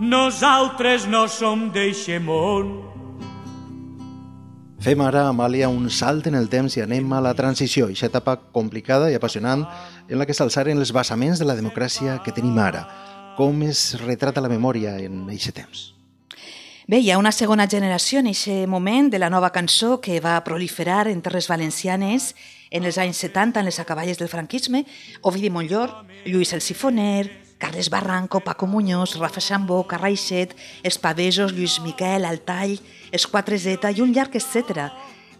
nosaltres 0.00 1.04
no 1.12 1.26
som 1.28 1.68
d'eixe 1.76 2.16
món. 2.24 2.72
Fem 4.80 5.04
ara, 5.04 5.26
Amàlia, 5.28 5.68
un 5.68 5.92
salt 5.92 6.32
en 6.32 6.40
el 6.40 6.48
temps 6.48 6.80
i 6.80 6.86
anem 6.88 7.12
a 7.12 7.20
la 7.20 7.36
transició, 7.36 7.92
aquesta 7.92 8.08
etapa 8.14 8.38
complicada 8.56 9.12
i 9.12 9.20
apassionant 9.20 9.68
en 10.08 10.16
la 10.16 10.24
que 10.24 10.32
s'alçaren 10.32 10.80
els 10.80 10.96
basaments 10.96 11.44
de 11.44 11.52
la 11.52 11.60
democràcia 11.60 12.22
que 12.24 12.32
tenim 12.32 12.56
ara. 12.56 12.88
Com 13.36 13.68
es 13.68 13.90
retrata 14.00 14.40
la 14.40 14.48
memòria 14.48 14.96
en 15.04 15.26
aquest 15.28 15.58
temps? 15.60 15.90
Bé, 16.90 16.98
hi 16.98 17.12
ha 17.12 17.20
una 17.20 17.30
segona 17.30 17.68
generació 17.70 18.18
en 18.18 18.26
aquest 18.32 18.66
moment 18.66 19.12
de 19.12 19.18
la 19.22 19.28
nova 19.30 19.52
cançó 19.54 20.00
que 20.02 20.16
va 20.18 20.32
proliferar 20.42 21.04
en 21.06 21.20
terres 21.22 21.46
valencianes 21.46 22.32
en 22.74 22.88
els 22.88 22.96
anys 22.98 23.20
70, 23.22 23.60
en 23.60 23.68
les 23.68 23.78
acaballes 23.78 24.18
del 24.18 24.30
franquisme, 24.32 24.80
Ovidi 25.22 25.52
Montllor, 25.54 25.92
Lluís 26.24 26.50
el 26.52 26.60
Sifoner, 26.60 27.30
Carles 27.62 27.92
Barranco, 27.94 28.40
Paco 28.40 28.66
Muñoz, 28.66 29.14
Rafa 29.20 29.38
Xambó, 29.38 29.84
Carraixet, 29.86 30.56
els 30.82 30.98
Pavesos, 30.98 31.54
Lluís 31.54 31.78
Miquel, 31.84 32.26
Altall, 32.26 32.80
els 33.12 33.28
4Z 33.30 33.94
i 33.94 34.02
un 34.02 34.10
llarg 34.10 34.34
etc. 34.34 34.90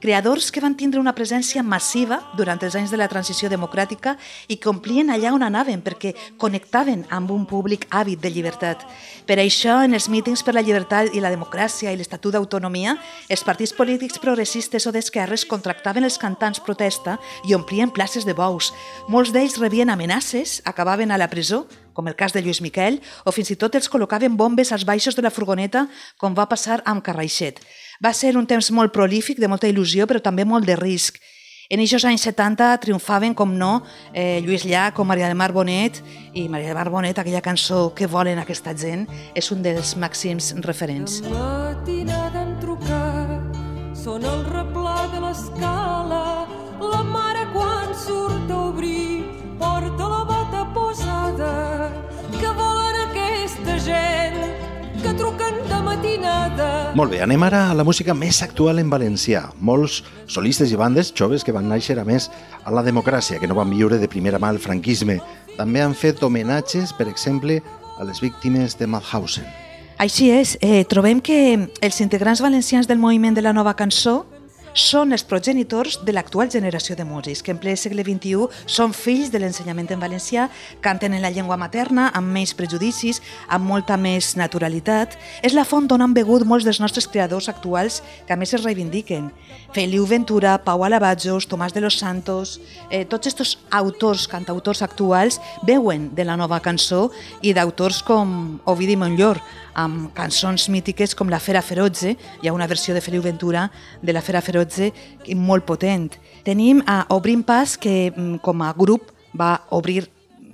Creadors 0.00 0.48
que 0.48 0.62
van 0.64 0.72
tindre 0.80 0.96
una 0.96 1.12
presència 1.12 1.60
massiva 1.60 2.22
durant 2.32 2.62
els 2.64 2.72
anys 2.78 2.88
de 2.88 2.96
la 2.96 3.08
transició 3.12 3.50
democràtica 3.52 4.14
i 4.48 4.56
que 4.56 4.70
omplien 4.70 5.12
allà 5.12 5.34
on 5.36 5.42
anaven 5.44 5.82
perquè 5.84 6.14
connectaven 6.40 7.02
amb 7.12 7.34
un 7.34 7.44
públic 7.44 7.84
àvid 7.92 8.22
de 8.24 8.30
llibertat. 8.32 8.86
Per 9.28 9.36
això, 9.42 9.82
en 9.84 9.92
els 9.92 10.08
mítings 10.08 10.40
per 10.40 10.54
la 10.56 10.62
llibertat 10.64 11.12
i 11.12 11.20
la 11.20 11.28
democràcia 11.28 11.92
i 11.92 12.00
l'Estatut 12.00 12.32
d'Autonomia, 12.32 12.96
els 13.28 13.44
partits 13.44 13.76
polítics 13.76 14.16
progressistes 14.24 14.88
o 14.88 14.94
d'esquerres 14.96 15.44
contractaven 15.44 16.08
els 16.08 16.16
cantants 16.16 16.64
protesta 16.64 17.18
i 17.44 17.52
omplien 17.52 17.92
places 17.92 18.24
de 18.24 18.32
bous. 18.32 18.72
Molts 19.12 19.36
d'ells 19.36 19.60
rebien 19.60 19.92
amenaces, 19.92 20.62
acabaven 20.64 21.12
a 21.12 21.20
la 21.20 21.28
presó 21.28 21.66
com 22.00 22.08
el 22.08 22.16
cas 22.16 22.32
de 22.32 22.40
Lluís 22.40 22.62
Miquel, 22.64 23.02
o 23.28 23.32
fins 23.36 23.52
i 23.52 23.58
tot 23.60 23.76
els 23.76 23.90
col·locaven 23.92 24.38
bombes 24.40 24.72
als 24.72 24.86
baixos 24.88 25.18
de 25.18 25.24
la 25.26 25.32
furgoneta, 25.34 25.84
com 26.16 26.32
va 26.32 26.48
passar 26.48 26.80
amb 26.88 27.04
Carraixet. 27.04 27.60
Va 28.00 28.14
ser 28.16 28.32
un 28.40 28.48
temps 28.48 28.70
molt 28.72 28.94
prolífic, 28.94 29.36
de 29.36 29.50
molta 29.52 29.68
il·lusió, 29.68 30.08
però 30.08 30.22
també 30.24 30.48
molt 30.48 30.64
de 30.64 30.78
risc. 30.80 31.20
En 31.70 31.78
aquests 31.78 32.06
anys 32.08 32.24
70 32.26 32.70
triomfaven, 32.82 33.34
com 33.36 33.52
no, 33.54 33.84
eh, 34.12 34.40
Lluís 34.42 34.64
Llach 34.64 34.98
o 34.98 35.04
Maria 35.04 35.28
del 35.28 35.36
Mar 35.36 35.52
Bonet, 35.52 36.00
i 36.32 36.48
Maria 36.48 36.72
del 36.72 36.78
Mar 36.80 36.88
Bonet, 36.90 37.20
aquella 37.20 37.44
cançó 37.44 37.92
que 37.94 38.08
volen 38.08 38.40
aquesta 38.40 38.74
gent, 38.74 39.04
és 39.36 39.52
un 39.52 39.62
dels 39.62 39.94
màxims 40.00 40.54
referents. 40.64 41.20
La 41.28 41.76
matinada 41.76 42.42
en 42.42 42.56
trucar, 42.64 43.38
són 43.94 44.24
el 44.24 44.42
replà 44.48 45.04
de 45.12 45.20
l'escala, 45.20 46.24
la 46.80 47.04
mare 47.04 47.44
quan 47.52 47.94
surt 47.94 48.50
a 48.50 48.64
obrir, 48.72 49.22
porta 49.60 50.08
la 50.08 50.19
posada, 51.40 51.90
que 52.38 52.48
volen 52.48 52.96
aquesta 53.08 53.78
gent 53.78 54.36
que 55.02 55.12
truquen 55.14 55.54
de 55.68 55.80
matinada. 55.82 56.92
Molt 56.94 57.12
bé, 57.12 57.22
anem 57.22 57.42
ara 57.42 57.70
a 57.70 57.74
la 57.74 57.84
música 57.84 58.14
més 58.14 58.42
actual 58.42 58.80
en 58.82 58.90
valencià. 58.90 59.48
Molts 59.58 60.02
solistes 60.26 60.72
i 60.72 60.76
bandes 60.76 61.12
joves 61.16 61.44
que 61.44 61.54
van 61.56 61.68
néixer 61.70 61.98
a 61.98 62.04
més 62.04 62.30
a 62.64 62.74
la 62.74 62.84
democràcia, 62.84 63.40
que 63.40 63.48
no 63.48 63.56
van 63.56 63.70
viure 63.70 63.98
de 63.98 64.08
primera 64.08 64.38
mà 64.38 64.50
el 64.52 64.60
franquisme. 64.60 65.20
També 65.56 65.82
han 65.82 65.94
fet 65.94 66.22
homenatges, 66.22 66.92
per 66.92 67.08
exemple, 67.08 67.60
a 67.98 68.04
les 68.04 68.20
víctimes 68.20 68.76
de 68.78 68.86
Mauthausen. 68.86 69.48
Així 70.00 70.30
és, 70.32 70.56
eh, 70.62 70.84
trobem 70.88 71.20
que 71.20 71.68
els 71.80 72.00
integrants 72.00 72.40
valencians 72.40 72.88
del 72.88 72.98
moviment 72.98 73.34
de 73.34 73.42
la 73.42 73.52
nova 73.52 73.74
cançó 73.76 74.24
són 74.74 75.12
els 75.12 75.24
progenitors 75.26 75.98
de 76.04 76.12
l'actual 76.12 76.50
generació 76.50 76.96
de 76.96 77.04
músics, 77.04 77.42
que 77.42 77.52
en 77.54 77.58
ple 77.60 77.74
segle 77.76 78.04
XXI 78.06 78.48
són 78.70 78.94
fills 78.96 79.30
de 79.32 79.40
l'ensenyament 79.42 79.90
en 79.90 80.02
valencià, 80.02 80.48
canten 80.80 81.14
en 81.14 81.22
la 81.22 81.30
llengua 81.30 81.58
materna, 81.60 82.10
amb 82.14 82.30
menys 82.34 82.54
prejudicis, 82.54 83.20
amb 83.48 83.66
molta 83.66 83.96
més 83.96 84.34
naturalitat. 84.36 85.16
És 85.42 85.54
la 85.56 85.66
font 85.66 85.88
d'on 85.88 86.02
han 86.02 86.14
begut 86.14 86.46
molts 86.46 86.66
dels 86.68 86.80
nostres 86.80 87.08
creadors 87.10 87.48
actuals 87.48 88.00
que 88.26 88.34
a 88.34 88.38
més 88.40 88.54
es 88.54 88.64
reivindiquen. 88.64 89.30
Feliu 89.74 90.06
Ventura, 90.06 90.56
Pau 90.64 90.84
Alabajos, 90.84 91.46
Tomàs 91.46 91.74
de 91.74 91.80
los 91.80 91.98
Santos, 91.98 92.60
eh, 92.90 93.04
tots 93.04 93.30
aquests 93.30 93.58
autors, 93.70 94.26
cantautors 94.28 94.82
actuals, 94.82 95.40
veuen 95.66 96.10
de 96.14 96.24
la 96.24 96.36
nova 96.36 96.60
cançó 96.60 97.10
i 97.42 97.54
d'autors 97.54 98.02
com 98.02 98.60
Ovidi 98.66 98.96
Montllor, 98.96 99.40
amb 99.74 100.10
cançons 100.14 100.68
mítiques 100.68 101.14
com 101.14 101.30
La 101.30 101.40
Fera 101.40 101.62
Ferotze, 101.62 102.16
hi 102.42 102.48
ha 102.48 102.54
una 102.54 102.66
versió 102.66 102.94
de 102.94 103.00
Feliu 103.00 103.22
Ventura 103.22 103.70
de 104.02 104.12
La 104.12 104.22
Fera 104.22 104.42
Ferotze 104.60 104.92
molt 105.36 105.64
potent. 105.64 106.10
Tenim 106.44 106.82
a 106.86 107.06
Obrim 107.08 107.42
Pas, 107.42 107.76
que 107.78 108.12
mm, 108.14 108.40
com 108.44 108.62
a 108.62 108.72
grup 108.76 109.10
va 109.32 109.62
obrir 109.70 110.08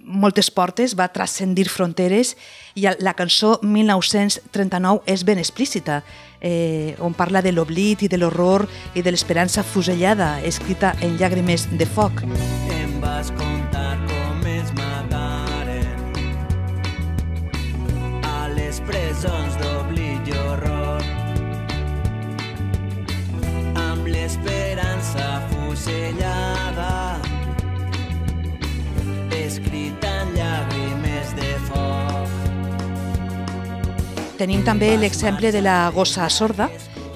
moltes 0.07 0.51
portes, 0.51 0.95
va 0.95 1.09
transcendir 1.11 1.67
fronteres 1.67 2.37
i 2.79 2.87
la 3.01 3.15
cançó 3.19 3.59
1939 3.63 5.03
és 5.11 5.25
ben 5.27 5.39
explícita, 5.43 6.05
eh, 6.41 6.95
on 7.01 7.15
parla 7.15 7.43
de 7.43 7.51
l'oblit 7.51 8.03
i 8.03 8.09
de 8.09 8.19
l'horror 8.19 8.69
i 8.95 9.03
de 9.03 9.11
l'esperança 9.11 9.65
fusellada, 9.65 10.41
escrita 10.47 10.95
en 11.03 11.19
llàgrimes 11.19 11.67
de 11.77 11.87
foc. 11.87 12.23
Em 12.71 13.01
vas 13.03 13.33
contar 13.35 13.99
com 14.07 14.47
es 14.47 14.71
mataren 14.79 15.99
a 18.23 18.49
les 18.55 18.79
presons 18.87 19.57
d'oblit 19.57 19.66
fusellada 25.87 27.21
escrita 29.31 30.11
en 30.23 30.33
llàgrimes 30.35 31.35
de 31.39 31.51
foc. 31.69 32.31
Tenim 34.41 34.65
també 34.67 34.97
l'exemple 34.99 35.53
de 35.55 35.63
la 35.63 35.91
gossa 35.95 36.27
sorda, 36.29 36.69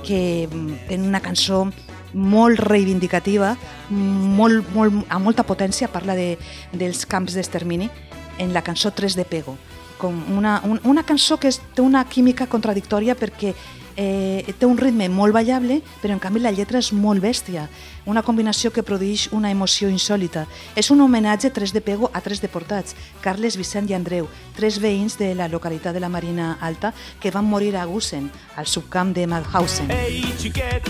que 0.06 0.46
mm, 0.46 0.86
en 0.94 1.08
una 1.08 1.20
cançó 1.20 1.66
molt 2.14 2.62
reivindicativa, 2.62 3.56
molt, 3.90 4.70
molt, 4.74 5.02
amb 5.08 5.26
molta 5.26 5.42
potència, 5.46 5.90
parla 5.90 6.14
de, 6.14 6.36
dels 6.72 7.04
camps 7.06 7.34
d'extermini, 7.34 7.90
en 8.38 8.54
la 8.54 8.62
cançó 8.62 8.94
3 8.94 9.18
de 9.18 9.26
Pego. 9.26 9.56
Com 9.98 10.22
una, 10.32 10.60
un, 10.64 10.78
una 10.84 11.02
cançó 11.04 11.36
que 11.42 11.50
és, 11.50 11.60
té 11.74 11.82
una 11.82 12.04
química 12.08 12.46
contradictòria 12.46 13.18
perquè 13.18 13.52
eh, 14.00 14.54
té 14.58 14.66
un 14.66 14.78
ritme 14.80 15.08
molt 15.12 15.34
ballable, 15.36 15.80
però 16.00 16.14
en 16.16 16.22
canvi 16.22 16.40
la 16.40 16.52
lletra 16.54 16.80
és 16.80 16.90
molt 16.96 17.20
bèstia, 17.20 17.66
una 18.08 18.22
combinació 18.24 18.72
que 18.72 18.84
produeix 18.86 19.28
una 19.36 19.50
emoció 19.52 19.90
insòlita. 19.92 20.46
És 20.74 20.90
un 20.90 21.02
homenatge 21.04 21.52
tres 21.52 21.74
de 21.76 21.84
pego 21.84 22.10
a 22.14 22.22
tres 22.24 22.40
deportats, 22.40 22.96
Carles, 23.20 23.58
Vicent 23.60 23.90
i 23.90 23.96
Andreu, 23.98 24.28
tres 24.56 24.80
veïns 24.80 25.18
de 25.20 25.34
la 25.36 25.50
localitat 25.52 25.94
de 25.94 26.00
la 26.00 26.08
Marina 26.08 26.56
Alta 26.60 26.94
que 27.20 27.30
van 27.30 27.44
morir 27.44 27.76
a 27.76 27.84
Gusen, 27.84 28.30
al 28.56 28.66
subcamp 28.66 29.12
de 29.14 29.26
Mauthausen. 29.26 29.92
Ei, 29.92 30.24
xiquet, 30.40 30.88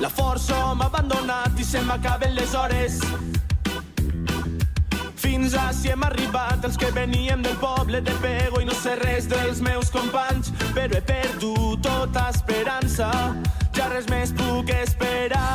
la 0.00 0.10
força 0.10 0.74
m'ha 0.74 0.86
abandonat 0.86 1.58
i 1.58 1.66
se 1.66 1.82
m'acaben 1.82 2.34
les 2.38 2.54
hores 2.54 3.00
fins 5.24 5.54
a 5.56 5.70
si 5.72 5.88
hem 5.88 6.04
arribat 6.04 6.64
els 6.68 6.76
que 6.80 6.90
veníem 6.92 7.42
del 7.44 7.56
poble 7.62 8.02
de 8.04 8.12
Pego 8.20 8.60
i 8.60 8.68
no 8.68 8.76
sé 8.76 8.94
res 9.00 9.24
dels 9.30 9.62
meus 9.64 9.88
companys, 9.92 10.52
però 10.76 10.98
he 10.98 11.02
perdut 11.08 11.80
tota 11.84 12.28
esperança, 12.28 13.08
ja 13.76 13.88
res 13.88 14.08
més 14.12 14.34
puc 14.36 14.68
esperar. 14.76 15.48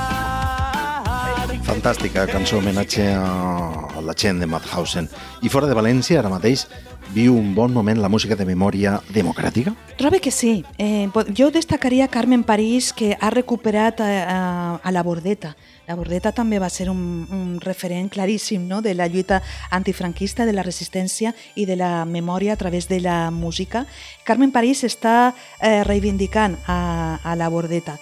Fantàstica 1.70 2.26
cançó 2.26 2.58
homenatge 2.58 3.06
a 3.14 4.02
la 4.02 4.16
gent 4.18 4.42
de 4.42 4.48
Mauthausen. 4.50 5.06
I 5.46 5.54
fora 5.54 5.70
de 5.70 5.78
València, 5.78 6.18
ara 6.20 6.32
mateix, 6.34 6.66
viu 7.14 7.36
un 7.36 7.56
bon 7.56 7.74
moment 7.74 8.00
la 8.00 8.10
música 8.10 8.36
de 8.36 8.46
memòria 8.46 9.00
democràtica? 9.10 9.74
Trobo 9.98 10.20
que 10.22 10.32
sí. 10.32 10.64
Eh, 10.78 11.10
jo 11.36 11.50
destacaria 11.52 12.08
Carmen 12.08 12.44
París, 12.44 12.94
que 12.94 13.18
ha 13.20 13.30
recuperat 13.30 14.02
a, 14.02 14.08
a, 14.08 14.40
a 14.84 14.92
la 14.92 15.04
Bordeta, 15.04 15.56
la 15.90 15.96
Bordeta 15.96 16.30
també 16.32 16.60
va 16.62 16.70
ser 16.70 16.86
un, 16.92 17.00
un 17.34 17.58
referent 17.64 18.12
claríssim 18.14 18.68
no? 18.70 18.84
de 18.86 18.94
la 18.94 19.08
lluita 19.10 19.42
antifranquista, 19.74 20.46
de 20.46 20.54
la 20.54 20.62
resistència 20.62 21.34
i 21.56 21.66
de 21.66 21.80
la 21.80 22.06
memòria 22.06 22.54
a 22.54 22.62
través 22.62 22.88
de 22.88 23.00
la 23.02 23.32
música. 23.34 23.88
Carmen 24.24 24.54
París 24.54 24.86
està 24.86 25.34
eh, 25.60 25.82
reivindicant 25.84 26.60
a, 26.68 27.18
a 27.24 27.36
la 27.36 27.50
Bordeta. 27.50 27.98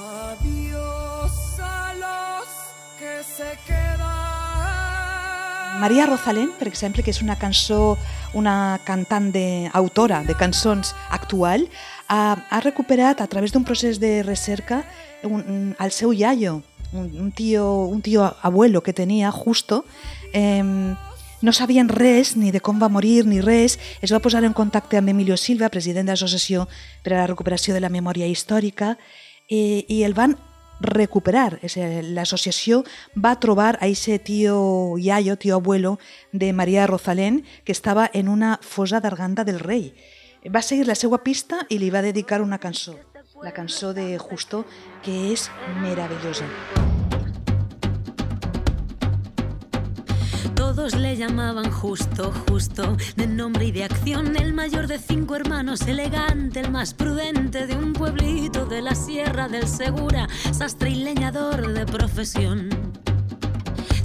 Adiós 0.00 0.89
Maria 5.80 6.04
Rosalén, 6.04 6.50
per 6.58 6.68
exemple, 6.68 7.00
que 7.00 7.08
és 7.08 7.22
una 7.24 7.38
cançó, 7.40 7.96
una 8.36 8.78
cantant 8.84 9.30
de, 9.32 9.70
autora 9.72 10.20
de 10.28 10.36
cançons 10.36 10.92
actual, 11.08 11.64
ha, 12.04 12.36
ha 12.36 12.60
recuperat 12.60 13.22
a 13.24 13.26
través 13.32 13.54
d'un 13.54 13.64
procés 13.64 13.96
de 13.96 14.20
recerca 14.22 14.82
un, 15.24 15.72
el 15.80 15.92
seu 15.96 16.12
iaio, 16.12 16.60
un, 16.92 17.32
tío, 17.32 17.64
un 17.88 18.02
tío 18.02 18.28
abuelo 18.42 18.82
que 18.82 18.92
tenia, 18.92 19.32
justo, 19.32 19.86
eh, 20.34 20.60
no 21.40 21.52
sabien 21.56 21.88
res 21.88 22.36
ni 22.36 22.52
de 22.52 22.60
com 22.60 22.76
va 22.76 22.92
morir 22.92 23.24
ni 23.24 23.40
res. 23.40 23.78
Es 24.04 24.12
va 24.12 24.20
posar 24.20 24.44
en 24.44 24.52
contacte 24.52 25.00
amb 25.00 25.08
Emilio 25.08 25.38
Silva, 25.40 25.72
president 25.72 26.04
de 26.04 26.12
l'Associació 26.12 26.68
per 27.00 27.14
a 27.14 27.22
la 27.22 27.26
Recuperació 27.32 27.72
de 27.72 27.80
la 27.80 27.88
Memòria 27.88 28.28
Històrica, 28.28 28.98
i, 29.48 29.86
i 29.88 30.04
el 30.04 30.12
van 30.12 30.36
recuperar. 30.80 31.60
L'associació 31.62 32.82
va 33.14 33.36
trobar 33.40 33.76
a 33.76 33.86
aquest 33.86 34.24
tio 34.26 34.96
iaio, 34.98 35.36
tio 35.36 35.56
abuelo 35.56 35.98
de 36.32 36.52
Maria 36.52 36.86
Rosalén, 36.86 37.44
que 37.64 37.72
estava 37.72 38.10
en 38.12 38.28
una 38.28 38.58
fosa 38.62 39.00
d'arganda 39.00 39.44
del 39.44 39.60
rei. 39.60 39.94
Va 40.48 40.62
seguir 40.62 40.86
la 40.88 40.96
seva 40.96 41.22
pista 41.22 41.66
i 41.68 41.78
li 41.78 41.90
va 41.90 42.02
dedicar 42.02 42.40
una 42.40 42.58
cançó, 42.58 42.96
la 43.42 43.52
cançó 43.52 43.92
de 43.92 44.16
Justo, 44.18 44.64
que 45.04 45.32
és 45.32 45.50
meravellosa. 45.82 46.48
Todos 50.60 50.94
le 50.94 51.16
llamaban 51.16 51.70
justo, 51.70 52.34
justo, 52.46 52.94
de 53.16 53.26
nombre 53.26 53.64
y 53.64 53.72
de 53.72 53.84
acción, 53.84 54.36
el 54.36 54.52
mayor 54.52 54.88
de 54.88 54.98
cinco 54.98 55.34
hermanos, 55.34 55.80
elegante, 55.88 56.60
el 56.60 56.70
más 56.70 56.92
prudente 56.92 57.66
de 57.66 57.76
un 57.76 57.94
pueblito 57.94 58.66
de 58.66 58.82
la 58.82 58.94
Sierra 58.94 59.48
del 59.48 59.66
Segura, 59.66 60.28
sastre 60.52 60.90
y 60.90 60.96
leñador 60.96 61.72
de 61.72 61.86
profesión. 61.86 62.89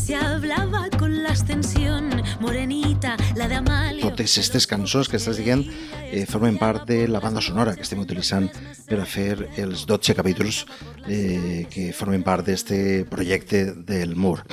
Se 0.06 0.16
hablaba 0.16 0.88
con 1.00 1.24
la 1.24 1.30
extensión 1.30 2.22
morenita, 2.40 3.18
la 3.36 3.48
de 3.48 3.56
Amalio... 3.56 4.06
Totes 4.06 4.36
aquestes 4.38 4.68
cançons 4.70 5.10
que 5.10 5.18
estàs 5.18 5.40
dient 5.42 5.64
eh, 6.12 6.28
formen 6.30 6.60
part 6.62 6.84
de 6.86 7.08
la 7.10 7.18
banda 7.24 7.42
sonora 7.42 7.74
que 7.74 7.82
estem 7.82 8.04
utilitzant 8.04 8.52
per 8.86 9.00
a 9.02 9.08
fer 9.10 9.48
els 9.58 9.88
12 9.90 10.14
capítols 10.14 10.60
eh, 11.10 11.66
que 11.74 11.88
formen 11.98 12.22
part 12.22 12.46
d'aquest 12.46 13.10
projecte 13.10 13.64
del 13.74 14.14
Mur. 14.14 14.44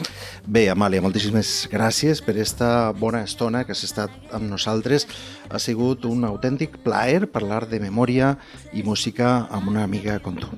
Bé, 0.48 0.70
Amàlia, 0.72 1.04
moltíssimes 1.04 1.68
gràcies 1.68 2.24
per 2.24 2.38
esta 2.40 2.88
bona 2.96 3.20
estona 3.28 3.66
que 3.68 3.76
has 3.76 3.84
estat 3.84 4.32
amb 4.32 4.48
nosaltres. 4.48 5.04
Ha 5.52 5.60
sigut 5.60 6.06
un 6.08 6.24
autèntic 6.24 6.78
plaer 6.84 7.26
parlar 7.30 7.66
de 7.68 7.80
memòria 7.82 8.36
i 8.72 8.82
música 8.82 9.46
amb 9.52 9.68
una 9.68 9.84
amiga 9.84 10.18
com 10.24 10.38
tu. 10.40 10.48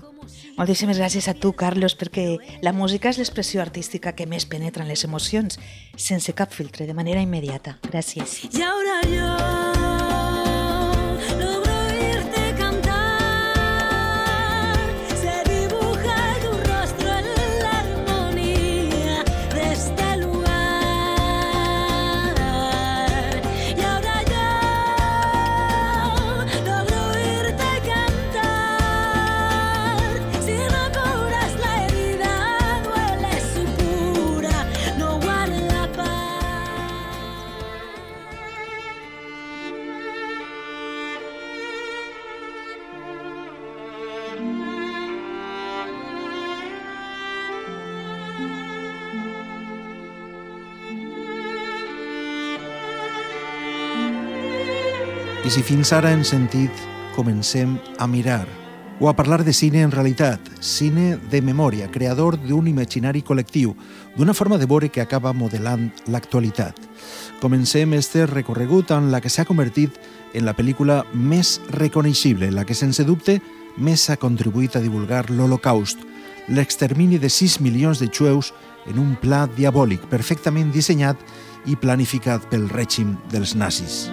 Moltíssimes 0.55 1.01
gràcies 1.01 1.27
a 1.27 1.35
tu, 1.35 1.51
Carlos, 1.59 1.97
perquè 1.99 2.39
la 2.63 2.73
música 2.73 3.11
és 3.11 3.19
l'expressió 3.19 3.63
artística 3.63 4.15
que 4.15 4.29
més 4.31 4.47
penetra 4.47 4.87
en 4.87 4.93
les 4.93 5.03
emocions, 5.03 5.59
sense 5.99 6.33
cap 6.39 6.55
filtre, 6.55 6.87
de 6.87 6.95
manera 6.95 7.23
immediata. 7.27 7.81
Gràcies. 7.91 8.45
Y 8.55 8.63
ahora 8.63 9.01
yo... 9.11 9.74
si 55.54 55.62
fins 55.62 55.92
ara 55.94 56.11
hem 56.11 56.25
sentit, 56.26 56.70
comencem 57.14 57.76
a 58.02 58.08
mirar 58.11 58.49
o 58.99 59.08
a 59.08 59.14
parlar 59.14 59.44
de 59.44 59.52
cine 59.52 59.82
en 59.82 59.92
realitat, 59.92 60.40
cine 60.58 61.14
de 61.30 61.40
memòria, 61.42 61.87
creador 61.94 62.34
d'un 62.42 62.66
imaginari 62.66 63.23
col·lectiu, 63.23 63.76
d'una 64.16 64.34
forma 64.34 64.58
de 64.58 64.66
veure 64.66 64.88
que 64.90 65.02
acaba 65.02 65.30
modelant 65.32 65.92
l'actualitat. 66.11 66.75
Comencem 67.38 67.94
este 67.94 68.26
recorregut 68.26 68.90
en 68.90 69.12
la 69.12 69.20
que 69.23 69.30
s'ha 69.30 69.46
convertit 69.46 69.94
en 70.34 70.42
la 70.42 70.56
pel·lícula 70.58 71.04
més 71.14 71.61
reconeixible, 71.70 72.50
la 72.50 72.66
que 72.66 72.75
sense 72.75 73.06
dubte 73.06 73.38
més 73.78 74.11
ha 74.11 74.18
contribuït 74.18 74.75
a 74.75 74.82
divulgar 74.82 75.30
l'Holocaust, 75.30 76.02
l'extermini 76.49 77.23
de 77.23 77.30
6 77.30 77.60
milions 77.62 78.02
de 78.02 78.10
jueus 78.10 78.50
en 78.90 78.99
un 78.99 79.14
pla 79.23 79.47
diabòlic 79.47 80.10
perfectament 80.10 80.75
dissenyat 80.75 81.14
i 81.71 81.78
planificat 81.78 82.50
pel 82.50 82.67
règim 82.75 83.14
dels 83.30 83.54
nazis. 83.54 84.08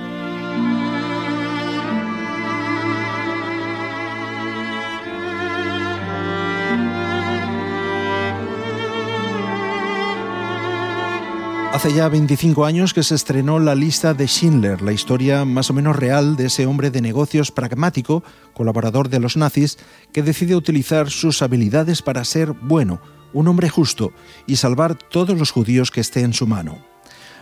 Hace 11.73 11.93
ya 11.93 12.09
25 12.09 12.65
años 12.65 12.93
que 12.93 13.01
se 13.01 13.15
estrenó 13.15 13.57
la 13.57 13.75
lista 13.75 14.13
de 14.13 14.27
Schindler, 14.27 14.81
la 14.81 14.91
historia 14.91 15.45
más 15.45 15.69
o 15.69 15.73
menos 15.73 15.95
real 15.95 16.35
de 16.35 16.47
ese 16.47 16.65
hombre 16.65 16.91
de 16.91 16.99
negocios 17.01 17.49
pragmático, 17.49 18.23
colaborador 18.53 19.07
de 19.07 19.21
los 19.21 19.37
nazis, 19.37 19.77
que 20.11 20.21
decide 20.21 20.57
utilizar 20.57 21.09
sus 21.09 21.41
habilidades 21.41 22.01
para 22.01 22.25
ser 22.25 22.51
bueno, 22.51 22.99
un 23.31 23.47
hombre 23.47 23.69
justo 23.69 24.11
y 24.45 24.57
salvar 24.57 24.95
todos 24.95 25.39
los 25.39 25.51
judíos 25.51 25.91
que 25.91 26.01
esté 26.01 26.21
en 26.21 26.33
su 26.33 26.45
mano. 26.45 26.77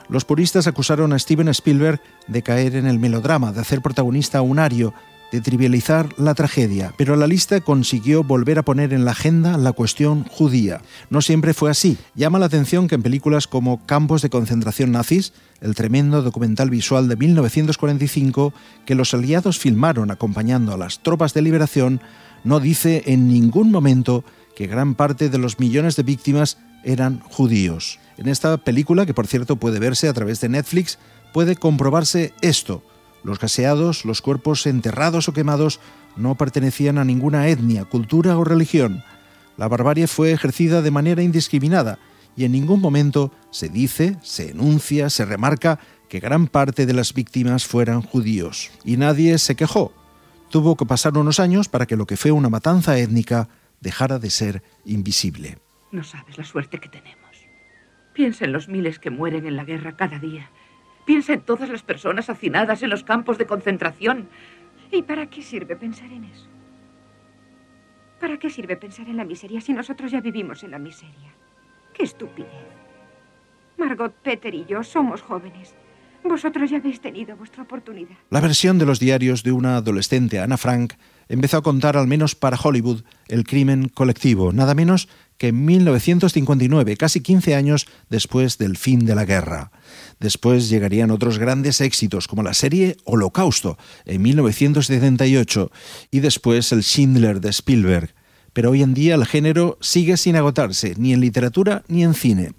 Los 0.10 0.26
puristas 0.26 0.68
acusaron 0.68 1.12
a 1.12 1.20
Steven 1.20 1.48
Spielberg 1.50 2.00
de 2.28 2.44
caer 2.44 2.76
en 2.76 2.86
el 2.86 3.00
melodrama, 3.00 3.52
de 3.52 3.62
hacer 3.62 3.82
protagonista 3.82 4.38
a 4.38 4.44
un 4.44 4.60
ario, 4.60 4.94
de 5.32 5.42
trivializar 5.42 6.10
la 6.18 6.34
tragedia, 6.34 6.94
pero 6.98 7.16
la 7.16 7.28
lista 7.28 7.62
consiguió 7.62 8.24
volver 8.24 8.60
a 8.60 8.64
poner 8.64 8.94
en 8.94 9.06
la 9.06 9.12
agenda 9.12 9.58
la 9.58 9.72
cuestión 9.72 10.26
judía. 10.26 10.82
No 11.10 11.22
siempre 11.22 11.54
fue 11.54 11.70
así. 11.70 11.98
Llama 12.16 12.40
la 12.40 12.48
atención 12.48 12.88
que 12.88 12.96
en 12.96 13.04
películas 13.04 13.48
como 13.48 13.86
Campos 13.86 14.22
de 14.22 14.30
concentración 14.30 14.92
nazis, 14.92 15.34
el 15.62 15.76
tremendo 15.76 16.22
documental 16.22 16.70
visual 16.70 17.08
de 17.08 17.16
1945 17.16 18.54
que 18.86 18.96
los 18.96 19.14
aliados 19.14 19.60
filmaron 19.60 20.12
acompañando 20.12 20.74
a 20.74 20.78
las 20.78 21.00
tropas 21.04 21.34
de 21.34 21.42
liberación, 21.42 22.02
no 22.44 22.60
dice 22.60 23.04
en 23.06 23.28
ningún 23.28 23.72
momento 23.72 24.24
que 24.56 24.68
gran 24.68 24.96
parte 24.96 25.30
de 25.30 25.38
los 25.38 25.60
millones 25.60 25.96
de 25.96 26.04
víctimas 26.04 26.58
eran 26.84 27.20
judíos. 27.20 28.00
En 28.18 28.28
esta 28.28 28.58
película, 28.58 29.06
que 29.06 29.14
por 29.14 29.28
cierto 29.28 29.56
puede 29.58 29.80
verse 29.80 30.08
a 30.08 30.14
través 30.14 30.42
de 30.42 30.50
Netflix, 30.50 30.98
puede 31.34 31.56
comprobarse 31.56 32.34
esto. 32.42 32.84
Los 33.24 33.40
gaseados, 33.40 34.06
los 34.06 34.22
cuerpos 34.22 34.66
enterrados 34.66 35.28
o 35.28 35.34
quemados, 35.34 35.80
no 36.16 36.36
pertenecían 36.36 36.98
a 36.98 37.06
ninguna 37.06 37.48
etnia, 37.48 37.86
cultura 37.86 38.38
o 38.38 38.44
religión. 38.44 39.04
La 39.58 39.68
barbarie 39.68 40.08
fue 40.08 40.32
ejercida 40.32 40.82
de 40.82 40.92
manera 40.92 41.22
indiscriminada 41.22 42.00
y 42.36 42.46
en 42.46 42.54
ningún 42.54 42.82
momento 42.82 43.32
se 43.52 43.70
dice, 43.70 44.18
se 44.22 44.52
enuncia, 44.52 45.10
se 45.10 45.26
remarca 45.26 45.80
que 46.08 46.20
gran 46.20 46.48
parte 46.48 46.86
de 46.86 46.94
las 46.94 47.14
víctimas 47.14 47.66
fueran 47.66 48.02
judíos. 48.02 48.72
Y 48.86 48.98
nadie 48.98 49.38
se 49.38 49.56
quejó. 49.56 49.94
Tuvo 50.50 50.76
que 50.76 50.86
pasar 50.86 51.18
unos 51.18 51.40
años 51.40 51.68
para 51.68 51.86
que 51.86 51.96
lo 51.96 52.08
que 52.08 52.18
fue 52.18 52.32
una 52.32 52.50
matanza 52.50 52.98
étnica 52.98 53.50
dejara 53.82 54.20
de 54.20 54.30
ser 54.30 54.64
invisible. 54.86 55.58
No 55.92 56.04
sabes 56.04 56.38
la 56.38 56.46
suerte 56.46 56.80
que 56.80 56.90
tenemos. 56.90 57.20
Piensa 58.14 58.46
en 58.46 58.54
los 58.54 58.68
miles 58.68 59.00
que 59.00 59.10
mueren 59.10 59.46
en 59.46 59.56
la 59.56 59.66
guerra 59.66 59.96
cada 59.96 60.20
día 60.20 60.50
Piensa 61.10 61.34
en 61.34 61.42
todas 61.42 61.68
las 61.70 61.82
personas 61.82 62.30
hacinadas 62.30 62.84
en 62.84 62.92
los 62.92 63.04
campos 63.04 63.40
de 63.40 63.48
concentración. 63.48 64.30
¿Y 64.92 65.02
para 65.02 65.26
qué 65.26 65.42
sirve 65.42 65.76
pensar 65.76 66.12
en 66.12 66.26
eso? 66.26 66.48
¿Para 68.20 68.38
qué 68.38 68.52
sirve 68.52 68.78
pensar 68.78 69.10
en 69.10 69.18
la 69.18 69.26
miseria 69.26 69.60
si 69.60 69.74
nosotros 69.74 70.12
ya 70.12 70.22
vivimos 70.22 70.64
en 70.64 70.70
la 70.70 70.78
miseria? 70.78 71.34
¡Qué 71.96 72.04
estupidez! 72.04 72.52
Margot, 73.78 74.14
Peter 74.22 74.54
y 74.54 74.66
yo 74.66 74.84
somos 74.84 75.24
jóvenes. 75.24 75.74
Vosotros 76.30 76.70
ya 76.70 76.78
habéis 76.78 77.02
tenido 77.02 77.36
vuestra 77.36 77.64
oportunidad. 77.64 78.16
La 78.30 78.40
versión 78.40 78.78
de 78.78 78.86
los 78.86 79.00
diarios 79.00 79.42
de 79.42 79.52
una 79.52 79.78
adolescente, 79.78 80.40
Ana 80.40 80.58
Frank, 80.58 80.94
empezó 81.28 81.58
a 81.58 81.64
contar, 81.64 81.98
al 81.98 82.06
menos 82.06 82.36
para 82.36 82.56
Hollywood, 82.56 83.02
el 83.28 83.44
crimen 83.44 83.90
colectivo, 83.90 84.54
nada 84.54 84.76
menos 84.76 85.10
que 85.40 85.48
en 85.48 85.66
1959, 85.66 86.98
casi 86.98 87.22
15 87.22 87.56
años 87.56 87.88
después 88.10 88.60
del 88.60 88.78
fin 88.78 89.06
de 89.06 89.16
la 89.16 89.26
guerra. 89.26 89.72
Después 90.20 90.70
llegarían 90.70 91.10
otros 91.10 91.40
grandes 91.40 91.82
éxitos 91.82 92.28
como 92.28 92.44
la 92.44 92.54
serie 92.54 92.98
Holocausto 93.06 93.80
en 94.06 94.22
1978 94.22 95.72
y 96.12 96.20
después 96.20 96.72
el 96.72 96.84
Schindler 96.84 97.42
de 97.42 97.50
Spielberg. 97.50 98.14
Pero 98.54 98.70
hoy 98.70 98.84
en 98.84 98.94
día 98.94 99.16
el 99.16 99.26
género 99.26 99.80
sigue 99.82 100.16
sin 100.16 100.36
agotarse, 100.36 100.94
ni 100.98 101.14
en 101.14 101.22
literatura 101.22 101.84
ni 101.88 102.04
en 102.04 102.14
cine. 102.14 102.52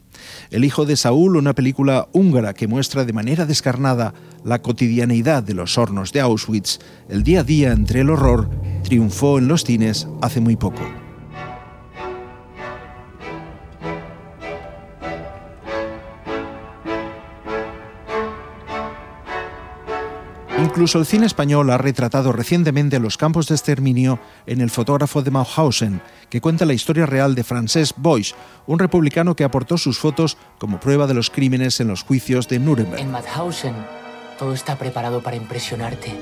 El 0.50 0.64
hijo 0.64 0.84
de 0.84 0.96
Saúl, 0.96 1.36
una 1.36 1.54
película 1.54 2.08
húngara 2.12 2.54
que 2.54 2.66
muestra 2.68 3.04
de 3.04 3.12
manera 3.12 3.46
descarnada 3.46 4.14
la 4.44 4.62
cotidianeidad 4.62 5.42
de 5.42 5.54
los 5.54 5.78
hornos 5.78 6.12
de 6.12 6.20
Auschwitz, 6.20 6.78
el 7.08 7.22
día 7.22 7.40
a 7.40 7.44
día 7.44 7.72
entre 7.72 8.00
el 8.00 8.10
horror, 8.10 8.50
triunfó 8.82 9.38
en 9.38 9.48
los 9.48 9.64
cines 9.64 10.08
hace 10.20 10.40
muy 10.40 10.56
poco. 10.56 10.82
Incluso 20.62 20.98
el 20.98 21.06
cine 21.06 21.24
español 21.24 21.70
ha 21.70 21.78
retratado 21.78 22.32
recientemente 22.32 22.98
los 23.00 23.16
campos 23.16 23.48
de 23.48 23.54
exterminio 23.54 24.20
en 24.46 24.60
El 24.60 24.70
fotógrafo 24.70 25.22
de 25.22 25.30
Mauthausen, 25.30 26.02
que 26.28 26.42
cuenta 26.42 26.66
la 26.66 26.74
historia 26.74 27.06
real 27.06 27.34
de 27.34 27.44
Francesc 27.44 27.96
Boix, 27.96 28.34
un 28.66 28.78
republicano 28.78 29.34
que 29.34 29.44
aportó 29.44 29.78
sus 29.78 29.98
fotos 29.98 30.36
como 30.58 30.78
prueba 30.78 31.06
de 31.06 31.14
los 31.14 31.30
crímenes 31.30 31.80
en 31.80 31.88
los 31.88 32.02
juicios 32.02 32.46
de 32.46 32.58
Nuremberg. 32.58 33.00
En 33.00 33.10
Mauthausen 33.10 33.74
todo 34.38 34.52
está 34.52 34.76
preparado 34.76 35.22
para 35.22 35.36
impresionarte. 35.36 36.14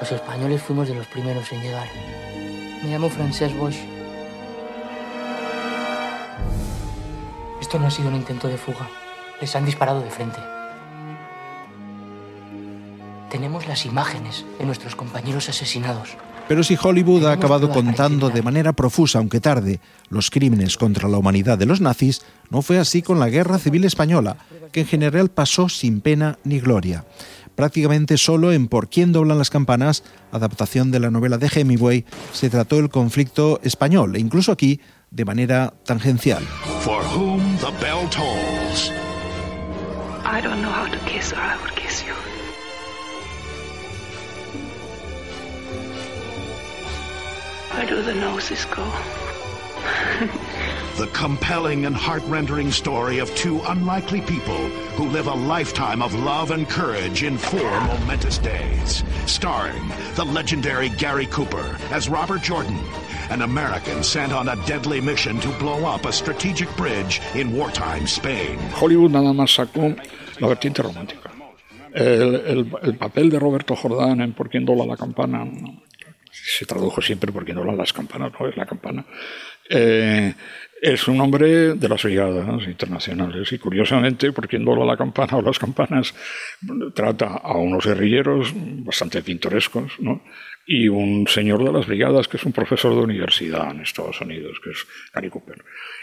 Los 0.00 0.12
españoles 0.12 0.62
fuimos 0.62 0.86
de 0.86 0.94
los 0.94 1.08
primeros 1.08 1.50
en 1.52 1.60
llegar. 1.60 1.88
Me 2.84 2.90
llamo 2.90 3.08
Francesc 3.08 3.56
Boix. 3.56 3.76
Esto 7.60 7.80
no 7.80 7.88
ha 7.88 7.90
sido 7.90 8.10
un 8.10 8.14
intento 8.14 8.46
de 8.46 8.58
fuga. 8.58 8.88
Les 9.40 9.54
han 9.56 9.64
disparado 9.64 10.00
de 10.00 10.10
frente. 10.10 10.53
Tenemos 13.30 13.66
las 13.66 13.86
imágenes 13.86 14.44
de 14.58 14.66
nuestros 14.66 14.94
compañeros 14.96 15.48
asesinados. 15.48 16.16
Pero 16.46 16.62
si 16.62 16.76
Hollywood 16.80 17.26
ha 17.26 17.32
acabado 17.32 17.70
contando 17.70 18.28
de 18.28 18.42
manera 18.42 18.74
profusa, 18.74 19.18
aunque 19.18 19.40
tarde, 19.40 19.80
los 20.10 20.30
crímenes 20.30 20.76
contra 20.76 21.08
la 21.08 21.16
humanidad 21.16 21.56
de 21.56 21.66
los 21.66 21.80
nazis, 21.80 22.22
no 22.50 22.60
fue 22.60 22.78
así 22.78 23.00
con 23.00 23.18
la 23.18 23.30
Guerra 23.30 23.58
Civil 23.58 23.84
Española, 23.84 24.36
que 24.70 24.80
en 24.80 24.86
general 24.86 25.30
pasó 25.30 25.70
sin 25.70 26.00
pena 26.00 26.38
ni 26.44 26.60
gloria. 26.60 27.06
Prácticamente 27.54 28.18
solo 28.18 28.52
en 28.52 28.68
Por 28.68 28.88
quién 28.88 29.12
doblan 29.12 29.38
las 29.38 29.48
campanas, 29.48 30.02
adaptación 30.32 30.90
de 30.90 31.00
la 31.00 31.10
novela 31.10 31.38
de 31.38 31.48
Hemingway, 31.48 32.04
se 32.32 32.50
trató 32.50 32.78
el 32.78 32.90
conflicto 32.90 33.60
español, 33.62 34.16
e 34.16 34.20
incluso 34.20 34.52
aquí 34.52 34.80
de 35.10 35.24
manera 35.24 35.72
tangencial. 35.84 36.42
For 36.80 37.02
whom 37.04 37.40
the 37.58 37.70
bell 37.80 38.08
tolls. 38.10 38.90
I 40.26 40.42
don't 40.42 40.60
know 40.60 40.70
how 40.70 40.90
to 40.90 40.98
kiss 41.06 41.32
or 41.32 41.38
I 41.38 41.56
would 41.62 41.74
kiss 41.76 42.04
you. 42.04 42.23
Where 47.74 47.86
do 47.86 48.02
the 48.02 48.14
noses 48.14 48.64
go? 48.66 48.84
the 50.96 51.08
compelling 51.12 51.86
and 51.86 51.96
heart-rendering 51.96 52.70
story 52.70 53.18
of 53.18 53.34
two 53.34 53.60
unlikely 53.66 54.20
people 54.20 54.68
who 54.94 55.08
live 55.08 55.26
a 55.26 55.34
lifetime 55.34 56.00
of 56.00 56.14
love 56.14 56.52
and 56.52 56.68
courage 56.68 57.24
in 57.24 57.36
four 57.36 57.80
momentous 57.80 58.38
days. 58.38 59.02
Starring 59.26 59.90
the 60.14 60.24
legendary 60.24 60.88
Gary 60.90 61.26
Cooper 61.26 61.76
as 61.90 62.08
Robert 62.08 62.42
Jordan, 62.42 62.78
an 63.30 63.42
American 63.42 64.04
sent 64.04 64.32
on 64.32 64.50
a 64.50 64.66
deadly 64.66 65.00
mission 65.00 65.40
to 65.40 65.48
blow 65.58 65.84
up 65.84 66.04
a 66.04 66.12
strategic 66.12 66.68
bridge 66.76 67.20
in 67.34 67.56
wartime 67.56 68.06
Spain. 68.06 68.56
Hollywood 68.70 69.10
nada 69.10 69.32
más 69.32 69.52
sacó 69.52 69.96
la 70.38 70.46
vertiente 70.46 70.80
romántica. 70.80 71.28
El, 71.92 72.34
el, 72.34 72.78
el 72.82 72.96
papel 72.96 73.30
de 73.30 73.40
Roberto 73.40 73.74
Jordán 73.74 74.20
en 74.20 74.32
Por 74.32 74.48
quién 74.48 74.64
dobla 74.64 74.86
la 74.86 74.96
campana 74.96 75.44
se 76.34 76.66
tradujo 76.66 77.00
siempre 77.00 77.32
por 77.32 77.44
quién 77.44 77.56
dobla 77.56 77.72
las 77.72 77.92
campanas, 77.92 78.32
no 78.38 78.48
es 78.48 78.56
la 78.56 78.66
campana. 78.66 79.04
Eh, 79.70 80.34
es 80.82 81.08
un 81.08 81.20
hombre 81.20 81.74
de 81.74 81.88
las 81.88 82.02
brigadas 82.02 82.66
internacionales 82.66 83.50
y 83.52 83.58
curiosamente, 83.58 84.32
por 84.32 84.46
quien 84.46 84.64
dobla 84.64 84.84
la 84.84 84.96
campana 84.96 85.38
o 85.38 85.42
las 85.42 85.58
campanas, 85.58 86.14
trata 86.94 87.38
a 87.42 87.56
unos 87.56 87.86
guerrilleros 87.86 88.52
bastante 88.84 89.22
pintorescos, 89.22 89.92
¿no? 90.00 90.22
y 90.66 90.88
un 90.88 91.26
señor 91.28 91.62
de 91.64 91.72
las 91.72 91.86
brigadas 91.86 92.28
que 92.28 92.36
es 92.36 92.44
un 92.44 92.52
profesor 92.52 92.94
de 92.94 93.02
universidad 93.02 93.70
en 93.70 93.80
Estados 93.80 94.20
Unidos, 94.20 94.58
que 94.62 94.70
es 94.70 94.86
Gary 95.12 95.30
Cooper, 95.30 95.62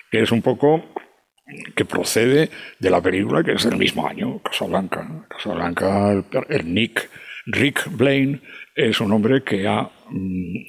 que 0.09 0.21
es 0.21 0.31
un 0.31 0.41
poco 0.41 0.93
que 1.75 1.85
procede 1.85 2.49
de 2.79 2.89
la 2.89 3.01
película 3.01 3.43
que 3.43 3.53
es 3.53 3.63
del 3.63 3.77
mismo 3.77 4.07
año, 4.07 4.39
Casablanca. 4.41 5.25
Casablanca, 5.27 6.23
el, 6.49 6.73
Nick, 6.73 7.09
Rick 7.45 7.87
Blaine, 7.91 8.41
es 8.75 9.01
un 9.01 9.11
hombre 9.11 9.43
que 9.43 9.67
ha, 9.67 9.89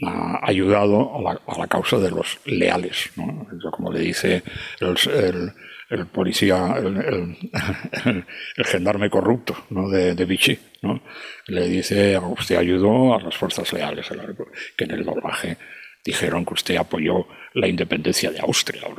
ha 0.05 0.41
ayudado 0.43 1.17
a 1.17 1.23
la, 1.23 1.41
a 1.47 1.59
la, 1.59 1.67
causa 1.67 1.99
de 1.99 2.11
los 2.11 2.39
leales, 2.47 3.11
¿no? 3.17 3.47
como 3.71 3.93
le 3.93 4.01
dice 4.01 4.43
el, 4.81 4.97
el, 5.11 5.53
el 5.91 6.07
policía, 6.07 6.77
el, 6.77 7.37
gendarme 8.65 9.11
corrupto 9.11 9.57
¿no? 9.71 9.89
de, 9.89 10.15
de 10.15 10.25
Vichy. 10.25 10.59
¿no? 10.83 11.03
Le 11.47 11.69
dice, 11.69 12.19
usted 12.19 12.57
ayudó 12.57 13.15
a 13.15 13.23
las 13.23 13.37
fuerzas 13.37 13.73
leales, 13.73 14.09
que 14.77 14.85
en 14.85 14.91
el 14.91 15.05
doblaje 15.05 15.57
dijeron 16.05 16.45
que 16.45 16.55
usted 16.55 16.77
apoyó 16.77 17.27
la 17.55 17.69
independencia 17.69 18.31
de 18.31 18.41
Austria, 18.41 18.83
o 18.87 18.95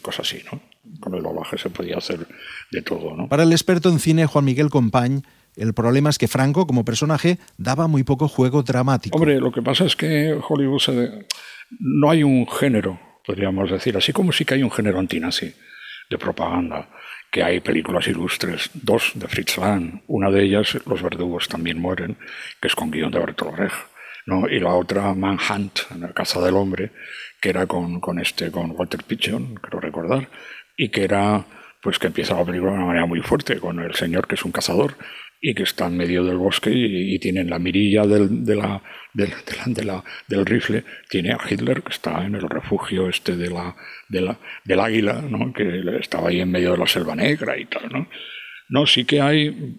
cosas 0.00 0.20
así, 0.20 0.42
¿no? 0.50 0.60
Con 1.00 1.14
el 1.14 1.22
doblaje 1.22 1.56
se 1.56 1.70
podía 1.70 1.96
hacer 1.96 2.26
de 2.70 2.82
todo, 2.82 3.16
¿no? 3.16 3.28
Para 3.28 3.44
el 3.44 3.52
experto 3.52 3.88
en 3.88 3.98
cine 3.98 4.26
Juan 4.26 4.44
Miguel 4.44 4.68
Compañ, 4.68 5.22
el 5.58 5.74
problema 5.74 6.10
es 6.10 6.18
que 6.18 6.28
Franco, 6.28 6.66
como 6.66 6.84
personaje, 6.84 7.38
daba 7.56 7.88
muy 7.88 8.04
poco 8.04 8.28
juego 8.28 8.62
dramático. 8.62 9.16
Hombre, 9.16 9.40
lo 9.40 9.52
que 9.52 9.62
pasa 9.62 9.84
es 9.84 9.96
que 9.96 10.38
Hollywood 10.48 10.78
se... 10.78 11.26
no 11.80 12.10
hay 12.10 12.22
un 12.22 12.46
género, 12.48 13.00
podríamos 13.26 13.70
decir, 13.70 13.96
así 13.96 14.12
como 14.12 14.32
sí 14.32 14.44
que 14.44 14.54
hay 14.54 14.62
un 14.62 14.70
género 14.70 14.98
antinazi 14.98 15.52
de 16.08 16.18
propaganda, 16.18 16.88
que 17.30 17.42
hay 17.42 17.60
películas 17.60 18.06
ilustres, 18.06 18.70
dos 18.72 19.12
de 19.14 19.28
Fritz 19.28 19.58
Lang, 19.58 20.02
una 20.06 20.30
de 20.30 20.44
ellas, 20.44 20.78
Los 20.86 21.02
verdugos 21.02 21.48
también 21.48 21.78
mueren, 21.78 22.16
que 22.60 22.68
es 22.68 22.74
con 22.74 22.90
guion 22.90 23.10
de 23.10 23.18
Bertolt 23.18 23.56
Brecht, 23.56 23.76
¿no? 24.26 24.48
y 24.48 24.60
la 24.60 24.74
otra, 24.74 25.12
Manhunt, 25.14 25.80
en 25.94 26.04
el 26.04 26.14
caza 26.14 26.40
del 26.40 26.54
hombre, 26.54 26.92
que 27.40 27.50
era 27.50 27.66
con, 27.66 28.00
con, 28.00 28.18
este, 28.18 28.50
con 28.50 28.70
Walter 28.70 29.02
Pigeon, 29.04 29.56
creo 29.56 29.80
recordar, 29.80 30.28
y 30.76 30.90
que 30.90 31.04
era 31.04 31.44
pues 31.82 31.98
que 31.98 32.08
empieza 32.08 32.34
la 32.34 32.44
película 32.44 32.72
de 32.72 32.78
una 32.78 32.86
manera 32.86 33.06
muy 33.06 33.20
fuerte, 33.20 33.58
con 33.58 33.80
el 33.80 33.94
señor 33.94 34.26
que 34.26 34.34
es 34.34 34.44
un 34.44 34.52
cazador, 34.52 34.96
y 35.40 35.54
que 35.54 35.62
está 35.62 35.86
en 35.86 35.96
medio 35.96 36.24
del 36.24 36.36
bosque 36.36 36.70
y, 36.70 37.14
y 37.14 37.18
tienen 37.18 37.48
la 37.50 37.58
mirilla 37.58 38.06
del, 38.06 38.44
de 38.44 38.56
la, 38.56 38.82
del, 39.12 39.30
de 39.30 39.56
la, 39.56 39.64
de 39.66 39.84
la, 39.84 40.04
del 40.26 40.46
rifle, 40.46 40.84
tiene 41.08 41.32
a 41.32 41.38
Hitler 41.48 41.82
que 41.82 41.92
está 41.92 42.24
en 42.24 42.34
el 42.34 42.48
refugio 42.48 43.08
este 43.08 43.36
de 43.36 43.50
la, 43.50 43.76
de 44.08 44.20
la, 44.20 44.38
del 44.64 44.80
águila, 44.80 45.22
¿no? 45.22 45.52
que 45.52 45.98
estaba 46.00 46.28
ahí 46.28 46.40
en 46.40 46.50
medio 46.50 46.72
de 46.72 46.78
la 46.78 46.86
selva 46.86 47.14
negra 47.14 47.56
y 47.56 47.66
tal. 47.66 47.88
¿no? 47.90 48.08
No, 48.68 48.86
sí 48.86 49.04
que 49.04 49.20
hay. 49.20 49.78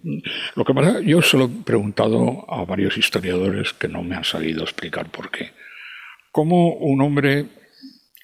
Lo 0.56 0.64
que 0.64 0.74
pasa, 0.74 1.00
yo 1.00 1.22
se 1.22 1.36
lo 1.36 1.44
he 1.44 1.64
preguntado 1.64 2.44
a 2.48 2.64
varios 2.64 2.98
historiadores 2.98 3.72
que 3.72 3.88
no 3.88 4.02
me 4.02 4.16
han 4.16 4.24
sabido 4.24 4.62
explicar 4.62 5.10
por 5.10 5.30
qué. 5.30 5.52
Como 6.32 6.74
un 6.74 7.00
hombre 7.00 7.46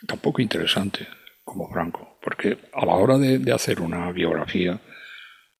tampoco 0.06 0.42
interesante 0.42 1.06
como 1.44 1.70
Franco, 1.70 2.18
porque 2.22 2.58
a 2.72 2.84
la 2.84 2.94
hora 2.94 3.18
de, 3.18 3.38
de 3.38 3.52
hacer 3.52 3.80
una 3.80 4.10
biografía, 4.10 4.80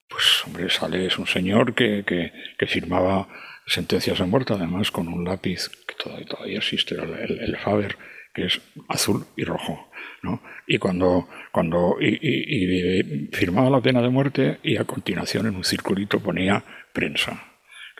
pues 0.09 0.45
hombre, 0.45 0.71
sale, 0.71 1.07
es 1.07 1.19
un 1.19 1.27
señor 1.27 1.75
que, 1.75 2.05
que, 2.07 2.33
que, 2.59 2.66
firmaba 2.66 3.29
sentencias 3.66 4.19
de 4.19 4.27
muerte, 4.27 4.55
además 4.55 4.90
con 4.90 5.09
un 5.09 5.25
lápiz 5.25 5.69
que 5.87 5.95
todavía, 5.95 6.27
todavía 6.27 6.59
existe, 6.59 6.95
el, 6.95 7.11
el, 7.12 7.40
el, 7.40 7.57
Faber, 7.57 7.97
que 8.33 8.47
es 8.47 8.61
azul 8.88 9.27
y 9.37 9.45
rojo. 9.45 9.90
¿no? 10.23 10.42
Y 10.66 10.79
cuando, 10.79 11.29
cuando 11.53 11.97
y, 12.01 12.19
y, 12.21 13.01
y 13.01 13.27
firmaba 13.33 13.71
la 13.71 13.81
pena 13.81 14.01
de 14.01 14.09
muerte 14.09 14.59
y 14.62 14.77
a 14.77 14.85
continuación 14.85 15.47
en 15.47 15.57
un 15.57 15.64
circulito 15.64 16.21
ponía 16.21 16.62
prensa, 16.92 17.42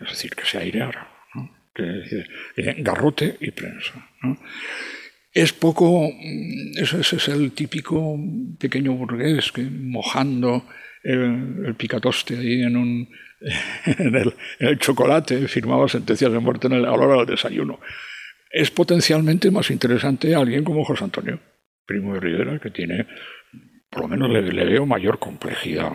es 0.01 0.11
decir, 0.11 0.35
que 0.35 0.45
se 0.45 0.59
aireara. 0.59 1.09
¿no? 1.35 1.51
Que, 1.75 2.03
eh, 2.57 2.75
garrote 2.79 3.37
y 3.40 3.51
prensa. 3.51 4.09
¿no? 4.23 4.38
Es 5.33 5.53
poco, 5.53 6.09
ese, 6.77 7.01
ese 7.01 7.16
es 7.16 7.29
el 7.29 7.53
típico 7.53 8.19
pequeño 8.59 8.92
burgués 8.92 9.53
que 9.53 9.62
mojando 9.62 10.64
el, 11.07 11.64
el 11.66 11.75
picatoste 11.75 12.37
ahí 12.37 12.62
en, 12.62 12.77
un, 12.77 13.09
en, 13.99 14.14
el, 14.14 14.35
en, 14.59 14.69
el, 14.69 14.79
chocolate, 14.79 15.47
firmaba 15.49 15.88
sentencias 15.88 16.33
de 16.33 16.38
muerte 16.38 16.66
en 16.66 16.75
el, 16.75 16.85
a 16.85 16.90
la 16.90 16.95
hora 16.95 17.16
del 17.19 17.27
desayuno. 17.27 17.79
Es 18.51 18.71
potencialmente 18.71 19.51
más 19.51 19.71
interesante 19.71 20.35
alguien 20.35 20.64
como 20.64 20.85
José 20.85 21.05
Antonio, 21.05 21.38
primo 21.87 22.14
de 22.14 22.21
Rivera, 22.21 22.59
que 22.59 22.71
tiene, 22.71 23.07
por 23.90 24.03
lo 24.03 24.09
menos 24.09 24.31
le, 24.31 24.64
veo 24.64 24.87
mayor 24.87 25.19
complejidad, 25.19 25.92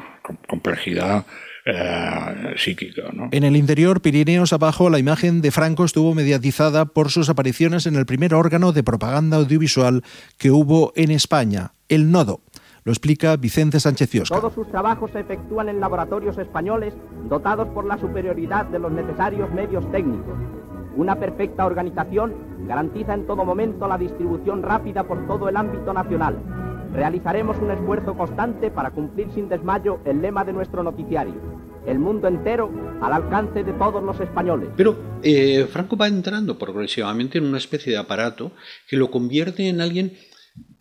complejidad 0.47 1.25
eh, 1.65 2.53
psíquica. 2.57 3.03
¿no? 3.13 3.29
En 3.31 3.43
el 3.43 3.55
interior, 3.55 4.01
Pirineos 4.01 4.53
abajo, 4.53 4.89
la 4.89 4.99
imagen 4.99 5.41
de 5.41 5.51
Franco 5.51 5.83
estuvo 5.83 6.15
mediatizada 6.15 6.85
por 6.85 7.09
sus 7.09 7.29
apariciones 7.29 7.85
en 7.85 7.95
el 7.95 8.05
primer 8.05 8.33
órgano 8.33 8.71
de 8.71 8.83
propaganda 8.83 9.37
audiovisual 9.37 10.03
que 10.37 10.51
hubo 10.51 10.93
en 10.95 11.11
España, 11.11 11.73
el 11.89 12.11
Nodo. 12.11 12.41
Lo 12.83 12.91
explica 12.91 13.37
Vicente 13.37 13.79
Sánchez 13.79 14.09
Ciosca. 14.09 14.35
Todos 14.35 14.53
sus 14.53 14.67
trabajos 14.69 15.11
se 15.11 15.19
efectúan 15.19 15.69
en 15.69 15.79
laboratorios 15.79 16.37
españoles 16.39 16.95
dotados 17.29 17.67
por 17.67 17.85
la 17.85 17.99
superioridad 17.99 18.65
de 18.65 18.79
los 18.79 18.91
necesarios 18.91 19.51
medios 19.51 19.89
técnicos. 19.91 20.33
Una 20.95 21.15
perfecta 21.15 21.65
organización 21.67 22.33
garantiza 22.67 23.13
en 23.13 23.27
todo 23.27 23.45
momento 23.45 23.87
la 23.87 23.99
distribución 23.99 24.63
rápida 24.63 25.03
por 25.03 25.27
todo 25.27 25.47
el 25.47 25.57
ámbito 25.57 25.93
nacional. 25.93 26.37
Realizaremos 26.91 27.55
un 27.61 27.69
esfuerzo 27.69 28.15
constante 28.15 28.71
para 28.71 28.89
cumplir 28.89 29.27
sin 29.33 29.47
desmayo 29.47 29.99
el 30.03 30.19
lema 30.19 30.43
de 30.43 30.53
nuestro 30.53 30.81
noticiario. 30.81 31.35
El 31.85 31.99
mundo 31.99 32.27
entero 32.27 32.69
al 33.01 33.13
alcance 33.13 33.63
de 33.63 33.73
todos 33.73 34.03
los 34.03 34.19
españoles. 34.19 34.69
Pero 34.75 34.97
eh, 35.21 35.67
Franco 35.71 35.95
va 35.95 36.07
entrando 36.07 36.57
progresivamente 36.57 37.37
en 37.37 37.45
una 37.45 37.59
especie 37.59 37.93
de 37.93 37.99
aparato 37.99 38.51
que 38.87 38.97
lo 38.97 39.11
convierte 39.11 39.69
en 39.69 39.81
alguien 39.81 40.13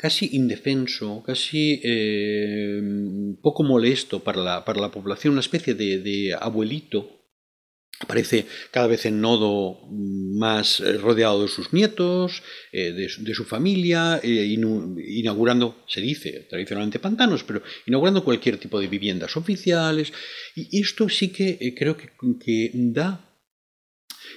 casi 0.00 0.30
indefenso, 0.32 1.22
casi 1.22 1.78
eh, 1.84 2.80
poco 3.42 3.62
molesto 3.62 4.24
para 4.24 4.40
la, 4.40 4.64
para 4.64 4.80
la, 4.80 4.90
población, 4.90 5.32
una 5.32 5.42
especie 5.42 5.74
de, 5.74 6.34
abuelito 6.40 7.18
aparece 7.98 8.46
cada 8.70 8.86
vez 8.86 9.04
en 9.04 9.20
nodo 9.20 9.78
más 9.90 10.80
eh, 10.80 10.96
rodeado 10.96 11.42
de 11.42 11.48
sus 11.48 11.74
nietos, 11.74 12.42
eh, 12.72 12.92
de, 12.92 13.34
su 13.34 13.44
familia, 13.44 14.18
inaugurando, 14.24 15.84
se 15.86 16.00
dice 16.00 16.46
tradicionalmente 16.48 16.98
pantanos, 16.98 17.44
pero 17.44 17.62
inaugurando 17.84 18.24
cualquier 18.24 18.56
tipo 18.56 18.80
de 18.80 18.88
viviendas 18.88 19.36
oficiales. 19.36 20.14
Y 20.56 20.80
esto 20.80 21.10
sí 21.10 21.28
que 21.28 21.74
creo 21.76 21.98
que, 21.98 22.70
da 22.72 23.38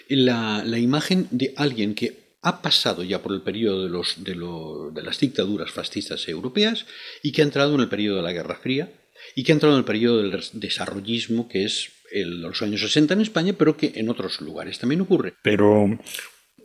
la, 0.09 0.77
imagen 0.77 1.29
de 1.31 1.53
alguien 1.55 1.95
que 1.95 2.22
ha 2.43 2.61
pasado 2.61 3.03
ya 3.03 3.21
por 3.21 3.33
el 3.33 3.41
periodo 3.41 3.83
de, 3.83 3.89
los, 3.89 4.23
de, 4.23 4.35
lo, 4.35 4.91
de 4.91 5.01
las 5.01 5.19
dictaduras 5.19 5.71
fascistas 5.71 6.27
europeas 6.27 6.85
y 7.21 7.31
que 7.31 7.41
ha 7.41 7.45
entrado 7.45 7.73
en 7.75 7.81
el 7.81 7.89
periodo 7.89 8.17
de 8.17 8.23
la 8.23 8.33
Guerra 8.33 8.55
Fría 8.55 8.91
y 9.35 9.43
que 9.43 9.51
ha 9.51 9.55
entrado 9.55 9.75
en 9.75 9.79
el 9.79 9.85
periodo 9.85 10.21
del 10.21 10.43
desarrollismo 10.53 11.47
que 11.47 11.63
es 11.63 11.91
el, 12.11 12.41
los 12.41 12.61
años 12.61 12.81
60 12.81 13.13
en 13.13 13.21
España, 13.21 13.53
pero 13.57 13.77
que 13.77 13.93
en 13.95 14.09
otros 14.09 14.41
lugares 14.41 14.77
también 14.77 15.01
ocurre. 15.01 15.33
Pero 15.41 15.87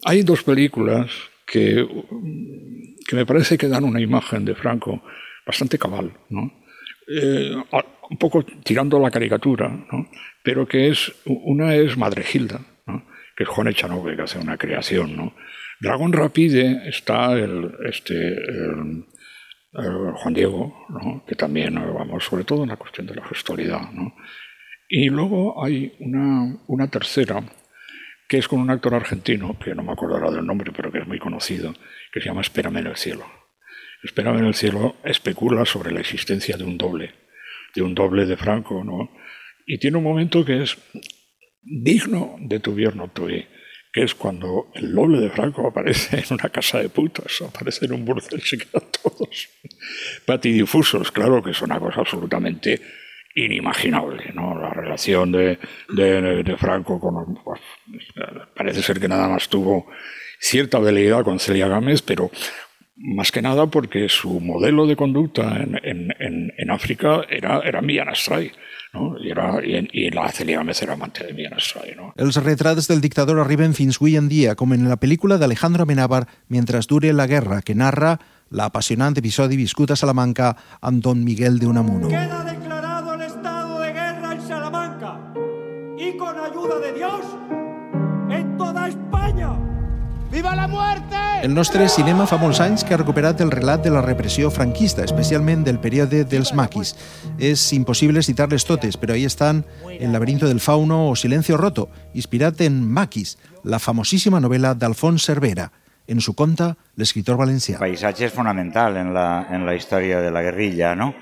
hay 0.05 0.23
dos 0.23 0.43
películas 0.43 1.11
que, 1.47 1.87
que 3.07 3.17
me 3.17 3.25
parece 3.25 3.57
que 3.57 3.69
dan 3.69 3.85
una 3.85 4.01
imagen 4.01 4.45
de 4.45 4.55
Franco 4.55 5.03
bastante 5.47 5.79
cabal, 5.79 6.13
¿no? 6.29 6.53
Eh, 7.09 7.55
un 8.11 8.19
poco 8.19 8.45
tirando 8.45 8.99
la 8.99 9.11
caricatura, 9.11 9.69
¿no? 9.69 10.11
pero 10.43 10.67
que 10.67 10.89
es, 10.89 11.13
una 11.25 11.75
es 11.75 11.97
Madre 11.97 12.23
Gilda, 12.23 12.61
¿no? 12.87 13.07
que 13.37 13.45
es 13.45 13.49
Juan 13.49 13.69
Echanove, 13.69 14.17
que 14.17 14.23
hace 14.23 14.39
una 14.39 14.59
creación, 14.59 15.17
¿no? 15.17 15.35
Dragón 15.81 16.13
Rapide 16.13 16.89
está 16.89 17.33
el, 17.35 17.73
este, 17.87 18.37
Juan 19.73 20.35
Diego, 20.35 20.75
que 21.27 21.35
también, 21.35 21.75
vamos, 21.75 22.25
sobre 22.25 22.45
todo 22.45 22.65
en 22.65 22.71
la 22.71 22.77
cuestión 22.77 23.07
de 23.07 23.15
la 23.15 23.25
gestualidad. 23.27 23.83
Y 24.89 25.09
luego 25.09 25.63
hay 25.63 25.93
una, 26.01 26.91
tercera, 26.91 27.43
que 28.29 28.39
es 28.39 28.49
con 28.49 28.61
un 28.61 28.71
actor 28.71 28.95
argentino, 28.95 29.59
que 29.59 29.75
no 29.75 29.83
me 29.83 29.93
acuerdo 29.93 30.33
del 30.33 30.47
nombre, 30.47 30.73
pero 30.75 30.91
que 30.91 30.99
es 30.99 31.07
muy 31.07 31.19
conocido, 31.19 31.75
que 32.13 32.21
se 32.21 32.27
llama 32.27 32.41
Espérame 32.41 32.79
en 32.79 32.87
el 32.89 32.97
cielo. 32.97 33.25
Espérame 34.03 34.39
en 34.39 34.47
el 34.47 34.55
cielo 34.55 34.97
especula 35.05 35.65
sobre 35.65 35.93
la 35.93 36.01
existencia 36.01 36.57
de 36.57 36.65
un 36.65 36.79
doble, 36.79 37.15
de 37.75 37.83
un 37.83 37.95
doble 37.95 38.27
de 38.27 38.37
Franco, 38.37 38.83
¿no? 38.85 39.11
Y 39.67 39.79
tiene 39.79 39.99
un 39.99 40.05
momento 40.05 40.45
que 40.45 40.63
es 40.63 40.79
digno 41.63 42.37
de 42.41 42.61
tu 42.61 42.75
tuyo, 43.13 43.45
que 43.93 44.03
es 44.03 44.15
cuando 44.15 44.71
el 44.75 44.95
doble 44.95 45.19
de 45.21 45.31
Franco 45.31 45.67
aparece 45.67 46.19
en 46.19 46.25
una 46.31 46.49
casa 46.51 46.79
de 46.79 46.89
putas, 46.89 47.41
aparece 47.43 47.87
en 47.87 47.93
un 47.93 48.05
burdel, 48.05 48.43
se 48.43 48.59
quedan 48.59 48.85
todos 49.03 49.49
patidifusos, 50.25 51.11
claro 51.11 51.43
que 51.43 51.51
es 51.51 51.63
una 51.63 51.79
cosa 51.79 52.01
absolutamente 52.01 52.81
inimaginable, 53.35 54.33
¿no? 54.35 54.59
La 54.59 54.71
relación 54.71 55.33
de, 55.33 55.59
de, 55.89 56.57
Franco 56.59 56.99
con... 56.99 57.37
Pues, 57.45 57.61
parece 58.55 58.83
ser 58.83 58.99
que 58.99 59.09
nada 59.09 59.29
más 59.29 59.49
tuvo 59.49 59.87
cierta 60.41 60.79
veleidad 60.79 61.23
con 61.25 61.39
Celia 61.39 61.69
Gámez, 61.69 62.03
pero 62.03 62.31
más 62.97 63.31
que 63.31 63.43
nada 63.43 63.67
porque 63.67 64.09
su 64.09 64.41
modelo 64.41 64.87
de 64.87 64.97
conducta 64.97 65.57
en, 65.57 65.79
en, 66.19 66.53
en 66.57 66.71
África 66.71 67.23
era, 67.29 67.61
era 67.61 67.81
Millán 67.81 68.09
Astray. 68.09 68.51
No? 68.95 69.13
I, 69.21 69.31
era, 69.33 69.49
i, 69.61 69.83
i 69.93 70.09
la 70.15 70.29
Celia 70.33 70.59
Gámez 70.59 70.81
era 70.83 70.95
amante 70.95 71.27
de 71.27 71.35
Millán 71.37 71.59
Astray. 71.59 71.95
No? 71.97 72.13
Els 72.17 72.41
retrats 72.41 72.89
del 72.89 73.03
dictador 73.05 73.41
arriben 73.43 73.77
fins 73.77 74.01
avui 74.01 74.17
en 74.17 74.29
dia, 74.33 74.57
com 74.57 74.73
en 74.73 74.89
la 74.89 74.99
pel·lícula 75.01 75.39
d'Alejandro 75.39 75.85
Amenábar 75.85 76.27
Mientras 76.49 76.87
dure 76.89 77.13
la 77.13 77.27
guerra, 77.27 77.61
que 77.63 77.75
narra 77.75 78.17
l'apassionant 78.51 79.19
episodi 79.21 79.59
viscut 79.61 79.93
a 79.93 79.97
Salamanca 79.97 80.55
amb 80.81 81.03
Don 81.05 81.25
Miguel 81.25 81.59
de 81.59 81.67
Unamuno. 81.69 82.09
Queda 82.09 82.45
declarado 82.45 83.15
el 83.15 83.23
estado 83.23 83.81
de 83.81 83.93
guerra 83.93 84.33
en 84.33 84.41
Salamanca 84.41 85.19
y 85.99 86.17
con 86.17 86.39
ayuda 86.39 86.79
de 86.81 86.93
Dios. 86.95 87.68
¡Viva 90.39 90.55
la 90.55 90.69
muerte! 90.69 91.17
El 91.43 91.53
nostre 91.53 91.89
cinema 91.91 92.23
fa 92.31 92.37
molts 92.39 92.61
anys 92.63 92.85
que 92.87 92.95
ha 92.95 92.99
recuperat 93.01 93.41
el 93.43 93.51
relat 93.51 93.83
de 93.83 93.91
la 93.91 94.05
repressió 94.05 94.53
franquista, 94.55 95.03
especialment 95.03 95.65
del 95.67 95.81
període 95.83 96.21
dels 96.31 96.53
maquis. 96.55 96.93
És 97.43 97.65
impossible 97.75 98.23
citar-les 98.23 98.63
totes, 98.63 98.95
però 98.95 99.17
ahí 99.17 99.25
estan 99.27 99.65
El 99.99 100.13
laberinto 100.15 100.47
del 100.47 100.61
fauno 100.61 101.09
o 101.09 101.17
Silencio 101.17 101.57
roto, 101.57 101.89
inspirat 102.15 102.61
en 102.61 102.79
Maquis, 102.87 103.35
la 103.65 103.83
famosíssima 103.83 104.39
novel·la 104.39 104.77
d'Alfons 104.79 105.27
Cervera. 105.27 105.73
En 106.07 106.21
su 106.21 106.37
conta, 106.39 106.77
l'escriptor 106.95 107.35
valencià. 107.35 107.81
El 107.81 107.89
paisatge 107.89 108.31
és 108.31 108.33
fonamental 108.33 108.95
en 108.97 109.11
la, 109.13 109.49
en 109.51 109.67
la 109.67 109.75
història 109.75 110.23
de 110.23 110.31
la 110.31 110.47
guerrilla, 110.47 110.95
no? 110.95 111.17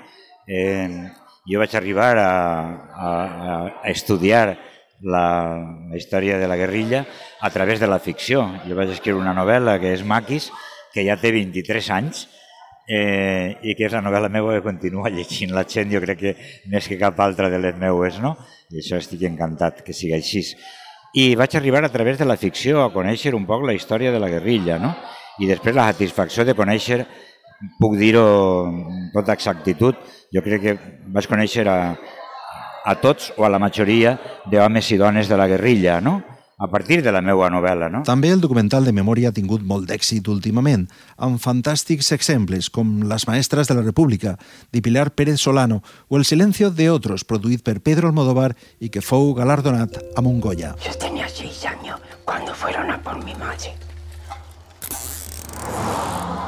Eh, 0.45 1.09
jo 1.49 1.57
vaig 1.57 1.73
arribar 1.73 2.13
a, 2.21 2.31
a, 2.93 3.11
a 3.81 3.89
estudiar 3.89 4.59
la, 5.01 5.27
la 5.89 5.97
història 5.97 6.37
de 6.39 6.47
la 6.47 6.57
guerrilla 6.57 7.05
a 7.41 7.49
través 7.49 7.79
de 7.79 7.87
la 7.87 7.99
ficció. 7.99 8.43
Jo 8.65 8.77
vaig 8.77 8.95
escriure 8.95 9.21
una 9.21 9.35
novel·la 9.37 9.77
que 9.81 9.93
és 9.93 10.03
Maquis, 10.05 10.49
que 10.93 11.05
ja 11.05 11.17
té 11.21 11.31
23 11.35 11.91
anys, 11.97 12.25
eh, 12.87 13.57
i 13.61 13.75
que 13.75 13.85
és 13.87 13.93
la 13.93 14.01
novel·la 14.01 14.31
meva 14.33 14.55
que 14.55 14.65
continua 14.65 15.11
llegint 15.13 15.53
la 15.53 15.65
gent, 15.67 15.91
jo 15.91 16.01
crec 16.03 16.21
que 16.23 16.35
més 16.71 16.87
que 16.87 16.99
cap 16.99 17.19
altra 17.19 17.51
de 17.53 17.59
les 17.61 17.77
meues, 17.77 18.19
no? 18.23 18.35
I 18.71 18.81
això 18.81 18.97
estic 18.97 19.27
encantat 19.27 19.83
que 19.85 19.95
sigui 19.95 20.15
així. 20.17 20.43
I 21.17 21.35
vaig 21.39 21.55
arribar 21.55 21.83
a 21.85 21.91
través 21.93 22.17
de 22.17 22.25
la 22.25 22.37
ficció 22.37 22.81
a 22.83 22.91
conèixer 22.93 23.35
un 23.35 23.45
poc 23.47 23.65
la 23.67 23.75
història 23.75 24.11
de 24.11 24.19
la 24.19 24.31
guerrilla, 24.31 24.79
no? 24.79 24.95
I 25.39 25.47
després 25.49 25.75
la 25.75 25.87
satisfacció 25.91 26.45
de 26.47 26.55
conèixer, 26.57 27.03
puc 27.79 27.97
dir-ho 27.97 28.23
amb 28.67 29.13
tota 29.13 29.35
exactitud, 29.37 29.99
jo 30.33 30.43
crec 30.45 30.63
que 30.63 30.77
vaig 31.13 31.27
conèixer 31.29 31.67
a, 31.69 31.77
a 32.87 32.95
tots 33.03 33.33
o 33.35 33.43
a 33.43 33.51
la 33.51 33.59
majoria 33.59 34.15
d'homes 34.47 34.89
i 34.95 34.97
dones 34.97 35.27
de 35.27 35.37
la 35.37 35.47
guerrilla, 35.51 35.99
no? 35.99 36.21
a 36.57 36.67
partir 36.71 37.03
de 37.03 37.11
la 37.11 37.21
meva 37.21 37.51
novel·la. 37.53 37.89
No? 37.93 37.99
També 38.07 38.31
el 38.33 38.41
documental 38.41 38.87
de 38.87 38.93
memòria 38.95 39.29
ha 39.29 39.35
tingut 39.35 39.61
molt 39.61 39.85
d'èxit 39.91 40.25
últimament, 40.31 40.87
amb 41.21 41.37
fantàstics 41.37 42.09
exemples 42.15 42.71
com 42.73 43.03
Les 43.05 43.27
maestras 43.29 43.69
de 43.69 43.75
la 43.77 43.83
República, 43.85 44.37
de 44.73 44.81
Pilar 44.81 45.11
Pérez 45.11 45.43
Solano, 45.43 45.83
o 46.07 46.17
El 46.17 46.25
silencio 46.25 46.71
de 46.71 46.89
otros, 46.89 47.27
produït 47.27 47.61
per 47.61 47.77
Pedro 47.81 48.09
Almodóvar 48.09 48.55
i 48.79 48.89
que 48.89 49.05
fou 49.05 49.35
galardonat 49.37 49.99
amb 50.15 50.31
un 50.31 50.41
Goya. 50.41 50.73
Yo 50.81 50.97
tenía 50.97 51.29
seis 51.29 51.63
años 51.65 51.99
cuando 52.25 52.55
fueron 52.55 52.89
a 52.89 52.97
por 53.03 53.23
mi 53.23 53.35
madre. 53.35 53.75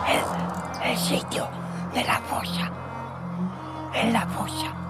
El, 0.09 0.89
el 0.89 0.97
sitio 0.97 1.47
de 1.93 2.03
la 2.03 2.19
fosa. 2.25 2.71
En 3.93 4.13
la 4.13 4.25
fosa. 4.25 4.88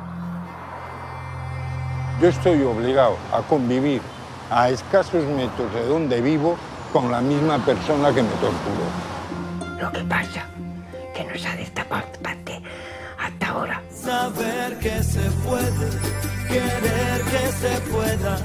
Yo 2.22 2.28
estoy 2.28 2.62
obligado 2.64 3.16
a 3.32 3.42
convivir 3.44 4.02
a 4.52 4.70
escasos 4.70 5.24
metros 5.24 5.74
de 5.74 5.86
donde 5.86 6.20
vivo 6.20 6.58
con 6.92 7.10
la 7.10 7.22
misma 7.22 7.58
persona 7.60 8.14
que 8.14 8.22
me 8.22 8.30
torturó. 8.42 9.80
Lo 9.82 9.90
que 9.90 10.04
pasa 10.04 10.46
que 11.16 11.24
no 11.24 11.38
se 11.38 11.48
ha 11.48 11.56
destapado 11.56 12.08
parte 12.22 12.62
hasta 13.18 13.48
ahora. 13.48 13.82
Saber 13.90 14.78
que 14.80 15.02
se 15.02 15.22
puede, 15.48 15.90
querer 16.50 17.22
que 17.32 17.52
se 17.54 17.82
pueda, 17.90 18.38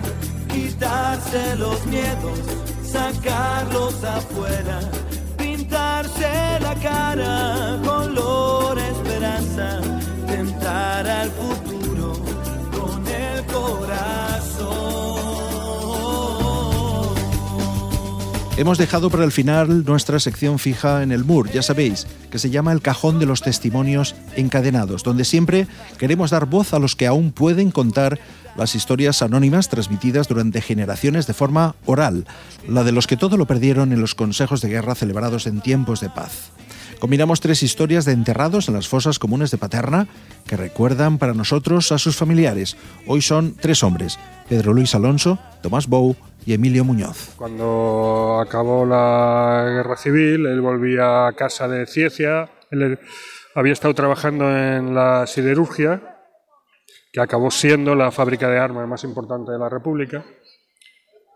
quitarse 0.48 1.56
los 1.56 1.84
miedos, 1.86 2.38
sacarlos 2.84 4.04
afuera, 4.04 4.78
pintarse 5.36 6.60
la 6.60 6.74
cara, 6.76 7.80
color 7.84 8.78
esperanza, 8.78 9.80
tentar 10.28 11.08
al 11.08 11.30
futuro 11.30 11.73
Hemos 18.56 18.78
dejado 18.78 19.10
para 19.10 19.24
el 19.24 19.32
final 19.32 19.84
nuestra 19.84 20.20
sección 20.20 20.60
fija 20.60 21.02
en 21.02 21.10
el 21.10 21.24
MUR, 21.24 21.50
ya 21.50 21.60
sabéis, 21.60 22.06
que 22.30 22.38
se 22.38 22.50
llama 22.50 22.70
el 22.70 22.82
cajón 22.82 23.18
de 23.18 23.26
los 23.26 23.42
testimonios 23.42 24.14
encadenados, 24.36 25.02
donde 25.02 25.24
siempre 25.24 25.66
queremos 25.98 26.30
dar 26.30 26.46
voz 26.46 26.72
a 26.72 26.78
los 26.78 26.94
que 26.94 27.08
aún 27.08 27.32
pueden 27.32 27.72
contar 27.72 28.20
las 28.56 28.76
historias 28.76 29.22
anónimas 29.22 29.68
transmitidas 29.68 30.28
durante 30.28 30.60
generaciones 30.60 31.26
de 31.26 31.34
forma 31.34 31.74
oral, 31.84 32.26
la 32.68 32.84
de 32.84 32.92
los 32.92 33.08
que 33.08 33.16
todo 33.16 33.36
lo 33.36 33.46
perdieron 33.46 33.92
en 33.92 34.00
los 34.00 34.14
consejos 34.14 34.60
de 34.60 34.68
guerra 34.68 34.94
celebrados 34.94 35.48
en 35.48 35.60
tiempos 35.60 36.00
de 36.00 36.10
paz. 36.10 36.52
Combinamos 36.98 37.40
tres 37.40 37.62
historias 37.62 38.04
de 38.04 38.12
enterrados 38.12 38.68
en 38.68 38.74
las 38.74 38.88
fosas 38.88 39.18
comunes 39.18 39.50
de 39.50 39.58
Paterna 39.58 40.08
que 40.46 40.56
recuerdan 40.56 41.18
para 41.18 41.34
nosotros 41.34 41.92
a 41.92 41.98
sus 41.98 42.16
familiares. 42.16 42.76
Hoy 43.06 43.20
son 43.20 43.54
tres 43.54 43.82
hombres, 43.82 44.18
Pedro 44.48 44.72
Luis 44.72 44.94
Alonso, 44.94 45.38
Tomás 45.62 45.86
Bou 45.86 46.16
y 46.46 46.54
Emilio 46.54 46.84
Muñoz. 46.84 47.34
Cuando 47.36 48.40
acabó 48.40 48.86
la 48.86 49.64
guerra 49.66 49.96
civil, 49.96 50.46
él 50.46 50.60
volvía 50.60 51.26
a 51.26 51.32
casa 51.32 51.68
de 51.68 51.86
Ciecia, 51.86 52.50
había 53.54 53.72
estado 53.72 53.94
trabajando 53.94 54.50
en 54.50 54.94
la 54.94 55.26
siderurgia, 55.26 56.18
que 57.12 57.20
acabó 57.20 57.50
siendo 57.50 57.94
la 57.94 58.10
fábrica 58.10 58.48
de 58.48 58.58
armas 58.58 58.88
más 58.88 59.04
importante 59.04 59.52
de 59.52 59.58
la 59.58 59.68
República. 59.68 60.24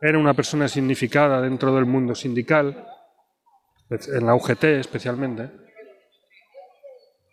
Era 0.00 0.18
una 0.18 0.34
persona 0.34 0.66
significada 0.66 1.40
dentro 1.40 1.74
del 1.74 1.86
mundo 1.86 2.14
sindical, 2.14 2.84
en 3.90 4.27
la 4.27 4.35
UGT 4.35 4.64
especialmente. 4.64 5.51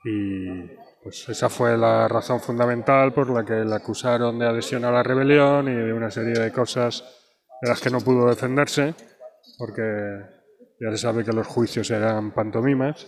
Y 0.04 0.62
pues 1.04 1.28
esa 1.30 1.50
fue 1.50 1.78
la 1.78 2.08
razón 2.08 2.40
fundamental 2.40 3.14
por 3.14 3.30
la 3.30 3.44
que 3.44 3.66
le 3.66 3.76
acusaron 3.76 4.40
de 4.40 4.48
adhesión 4.48 4.86
a 4.86 4.92
la 4.92 5.04
rebelión 5.04 5.68
y 5.68 5.74
de 5.74 5.94
una 5.94 6.12
serie 6.12 6.34
de 6.34 6.52
cosas 6.52 7.04
de 7.62 7.70
las 7.70 7.82
que 7.82 7.90
no 7.90 8.00
pudo 8.02 8.28
defenderse, 8.28 8.94
porque 9.58 10.22
ya 10.80 10.92
se 10.92 10.98
sabe 10.98 11.24
que 11.24 11.34
los 11.34 11.48
juicios 11.48 11.90
eran 11.92 12.32
pantomimas. 12.32 13.08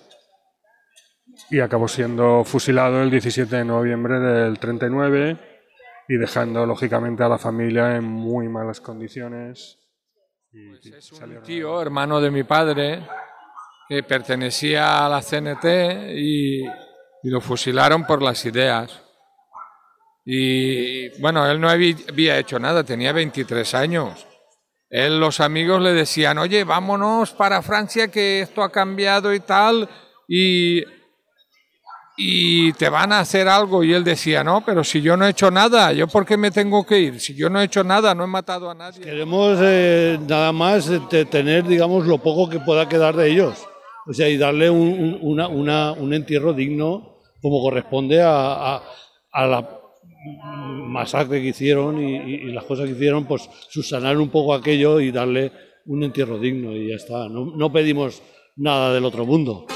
Y 1.52 1.60
acabó 1.60 1.88
siendo 1.88 2.44
fusilado 2.44 3.02
el 3.04 3.12
17 3.12 3.58
de 3.58 3.66
noviembre 3.66 4.20
del 4.20 4.58
39 4.58 5.38
y 6.08 6.18
dejando 6.18 6.66
lógicamente 6.66 7.24
a 7.24 7.30
la 7.30 7.38
familia 7.38 7.96
en 7.96 8.06
muy 8.06 8.48
malas 8.48 8.82
condiciones. 8.82 9.78
Pues 10.52 10.86
es 10.86 11.12
un 11.12 11.44
tío, 11.44 11.82
hermano 11.82 12.20
de 12.20 12.32
mi 12.32 12.44
padre, 12.44 13.06
que 13.88 14.04
pertenecía 14.04 15.06
a 15.06 15.10
la 15.10 15.21
CNT 15.21 15.65
y, 16.15 16.63
y 16.63 17.30
lo 17.30 17.41
fusilaron 17.41 18.06
por 18.06 18.21
las 18.21 18.45
ideas. 18.45 19.02
Y 20.30 21.10
bueno, 21.21 21.50
él 21.50 21.62
no 21.62 21.69
había 21.69 22.38
hecho 22.38 22.60
nada, 22.60 22.84
tenía 22.84 23.13
23 23.13 23.73
años. 23.76 24.28
Él, 24.89 25.19
los 25.19 25.39
amigos 25.39 25.82
le 25.82 25.93
decían, 25.93 26.38
oye, 26.38 26.65
vámonos 26.65 27.32
para 27.32 27.62
Francia 27.62 28.10
que 28.10 28.41
esto 28.41 28.62
ha 28.62 28.71
cambiado 28.71 29.34
y 29.34 29.39
tal, 29.39 29.89
y, 30.28 30.84
y 32.17 32.73
te 32.73 32.89
van 32.89 33.13
a 33.13 33.19
hacer 33.19 33.47
algo. 33.47 33.86
Y 33.86 33.93
él 33.93 34.04
decía, 34.04 34.43
no, 34.43 34.65
pero 34.65 34.84
si 34.84 35.02
yo 35.02 35.15
no 35.15 35.26
he 35.26 35.30
hecho 35.30 35.50
nada, 35.50 35.93
¿yo 35.93 36.08
por 36.08 36.26
qué 36.26 36.36
me 36.36 36.52
tengo 36.52 36.86
que 36.86 37.00
ir? 37.00 37.19
Si 37.21 37.34
yo 37.34 37.50
no 37.50 37.62
he 37.62 37.65
hecho 37.65 37.86
nada, 37.86 38.13
no 38.13 38.26
he 38.26 38.28
matado 38.28 38.69
a 38.69 38.76
nadie. 38.76 39.02
Queremos 39.02 39.60
eh, 39.62 40.19
nada 40.28 40.52
más 40.52 40.89
eh, 40.89 41.26
tener, 41.26 41.65
digamos, 41.65 42.06
lo 42.06 42.17
poco 42.17 42.50
que 42.50 42.60
pueda 42.60 42.89
quedar 42.89 43.15
de 43.15 43.32
ellos. 43.32 43.65
O 44.08 44.13
sea, 44.13 44.30
y 44.30 44.38
darle 44.38 44.70
un, 44.70 45.20
una, 45.22 45.91
un 45.91 46.13
entierro 46.13 46.54
digno 46.54 47.17
como 47.41 47.62
corresponde 47.62 48.22
a, 48.22 48.82
a, 49.32 49.48
la 49.48 49.70
masacre 50.54 51.41
que 51.41 51.50
hicieron 51.50 52.02
y, 52.02 52.52
las 52.52 52.63
cosas 52.63 52.86
que 52.86 52.93
hicieron, 52.93 53.26
pues 53.26 53.50
subsanar 53.70 54.17
un 54.17 54.30
poco 54.30 54.54
aquello 54.54 55.00
y 55.00 55.12
darle 55.12 55.52
un 55.86 56.04
entierro 56.04 56.39
digno 56.39 56.74
y 56.74 56.89
ya 56.89 56.96
está. 56.96 57.28
No, 57.28 57.46
no 57.56 57.72
pedimos 57.72 58.22
nada 58.56 58.93
del 58.93 59.06
otro 59.06 59.26
mundo. 59.26 59.67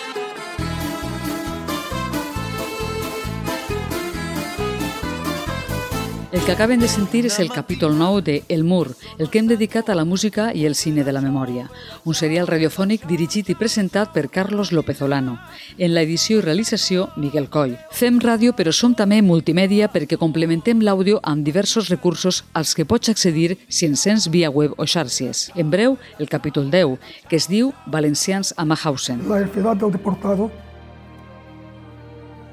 Que 6.52 6.56
acaben 6.56 6.82
de 6.82 6.90
sentir 6.90 7.24
és 7.26 7.40
el 7.40 7.48
capítol 7.48 7.98
9 7.98 8.22
de 8.28 8.44
El 8.50 8.66
Mur, 8.66 8.98
el 9.18 9.30
que 9.30 9.40
hem 9.40 9.48
dedicat 9.48 9.88
a 9.88 9.96
la 9.96 10.04
música 10.04 10.50
i 10.52 10.66
el 10.68 10.76
cine 10.76 11.06
de 11.08 11.14
la 11.16 11.22
memòria, 11.24 11.70
un 12.04 12.12
serial 12.14 12.50
radiofònic 12.50 13.06
dirigit 13.08 13.48
i 13.48 13.56
presentat 13.56 14.12
per 14.12 14.26
Carlos 14.28 14.74
López 14.76 15.00
Olano. 15.00 15.38
En 15.78 15.94
l'edició 15.96 16.42
i 16.42 16.44
realització, 16.44 17.06
Miguel 17.16 17.48
Coll. 17.48 17.78
Fem 17.96 18.20
ràdio, 18.20 18.52
però 18.52 18.74
som 18.76 18.92
també 18.92 19.22
multimèdia 19.24 19.88
perquè 19.94 20.18
complementem 20.20 20.82
l'àudio 20.84 21.22
amb 21.24 21.48
diversos 21.48 21.88
recursos 21.88 22.44
als 22.52 22.76
que 22.76 22.84
pots 22.84 23.08
accedir 23.08 23.56
si 23.70 23.88
ens 23.88 24.04
sents 24.04 24.28
via 24.28 24.52
web 24.52 24.76
o 24.76 24.84
xarxes. 24.84 25.54
En 25.56 25.72
breu, 25.72 25.96
el 26.20 26.28
capítol 26.28 26.68
10, 26.68 27.00
que 27.30 27.40
es 27.40 27.48
diu 27.48 27.72
Valencians 27.88 28.52
a 28.58 28.66
Mahausen. 28.66 29.24
La 29.30 29.40
enfermedad 29.40 29.78
del 29.78 29.94
deportado 29.94 30.52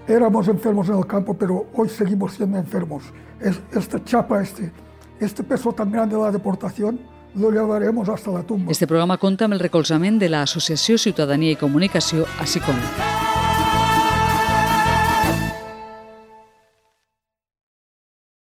éramos 0.09 0.49
enfermos 0.49 0.89
en 0.89 0.97
el 0.97 1.07
campo, 1.07 1.35
pero 1.35 1.67
hoy 1.75 1.89
seguimos 1.89 2.35
siendo 2.35 2.59
enfermos. 2.59 3.05
Es, 3.41 3.61
esta 3.73 4.03
chapa, 4.03 4.43
este, 4.43 4.73
este 5.21 5.45
peso 5.45 5.73
tan 5.73 5.93
grande 5.93 6.17
de 6.17 6.23
la 6.23 6.33
deportación, 6.33 6.99
lo 7.35 7.51
llevaremos 7.51 8.09
hasta 8.09 8.31
la 8.31 8.43
tumba. 8.43 8.73
Este 8.73 8.87
programa 8.87 9.19
compta 9.19 9.45
amb 9.45 9.55
el 9.55 9.61
recolzament 9.61 10.19
de 10.19 10.33
l'Associació 10.33 10.99
Ciutadania 10.99 11.53
i 11.53 11.61
Comunicació, 11.61 12.27
així 12.41 12.65
com... 12.65 12.81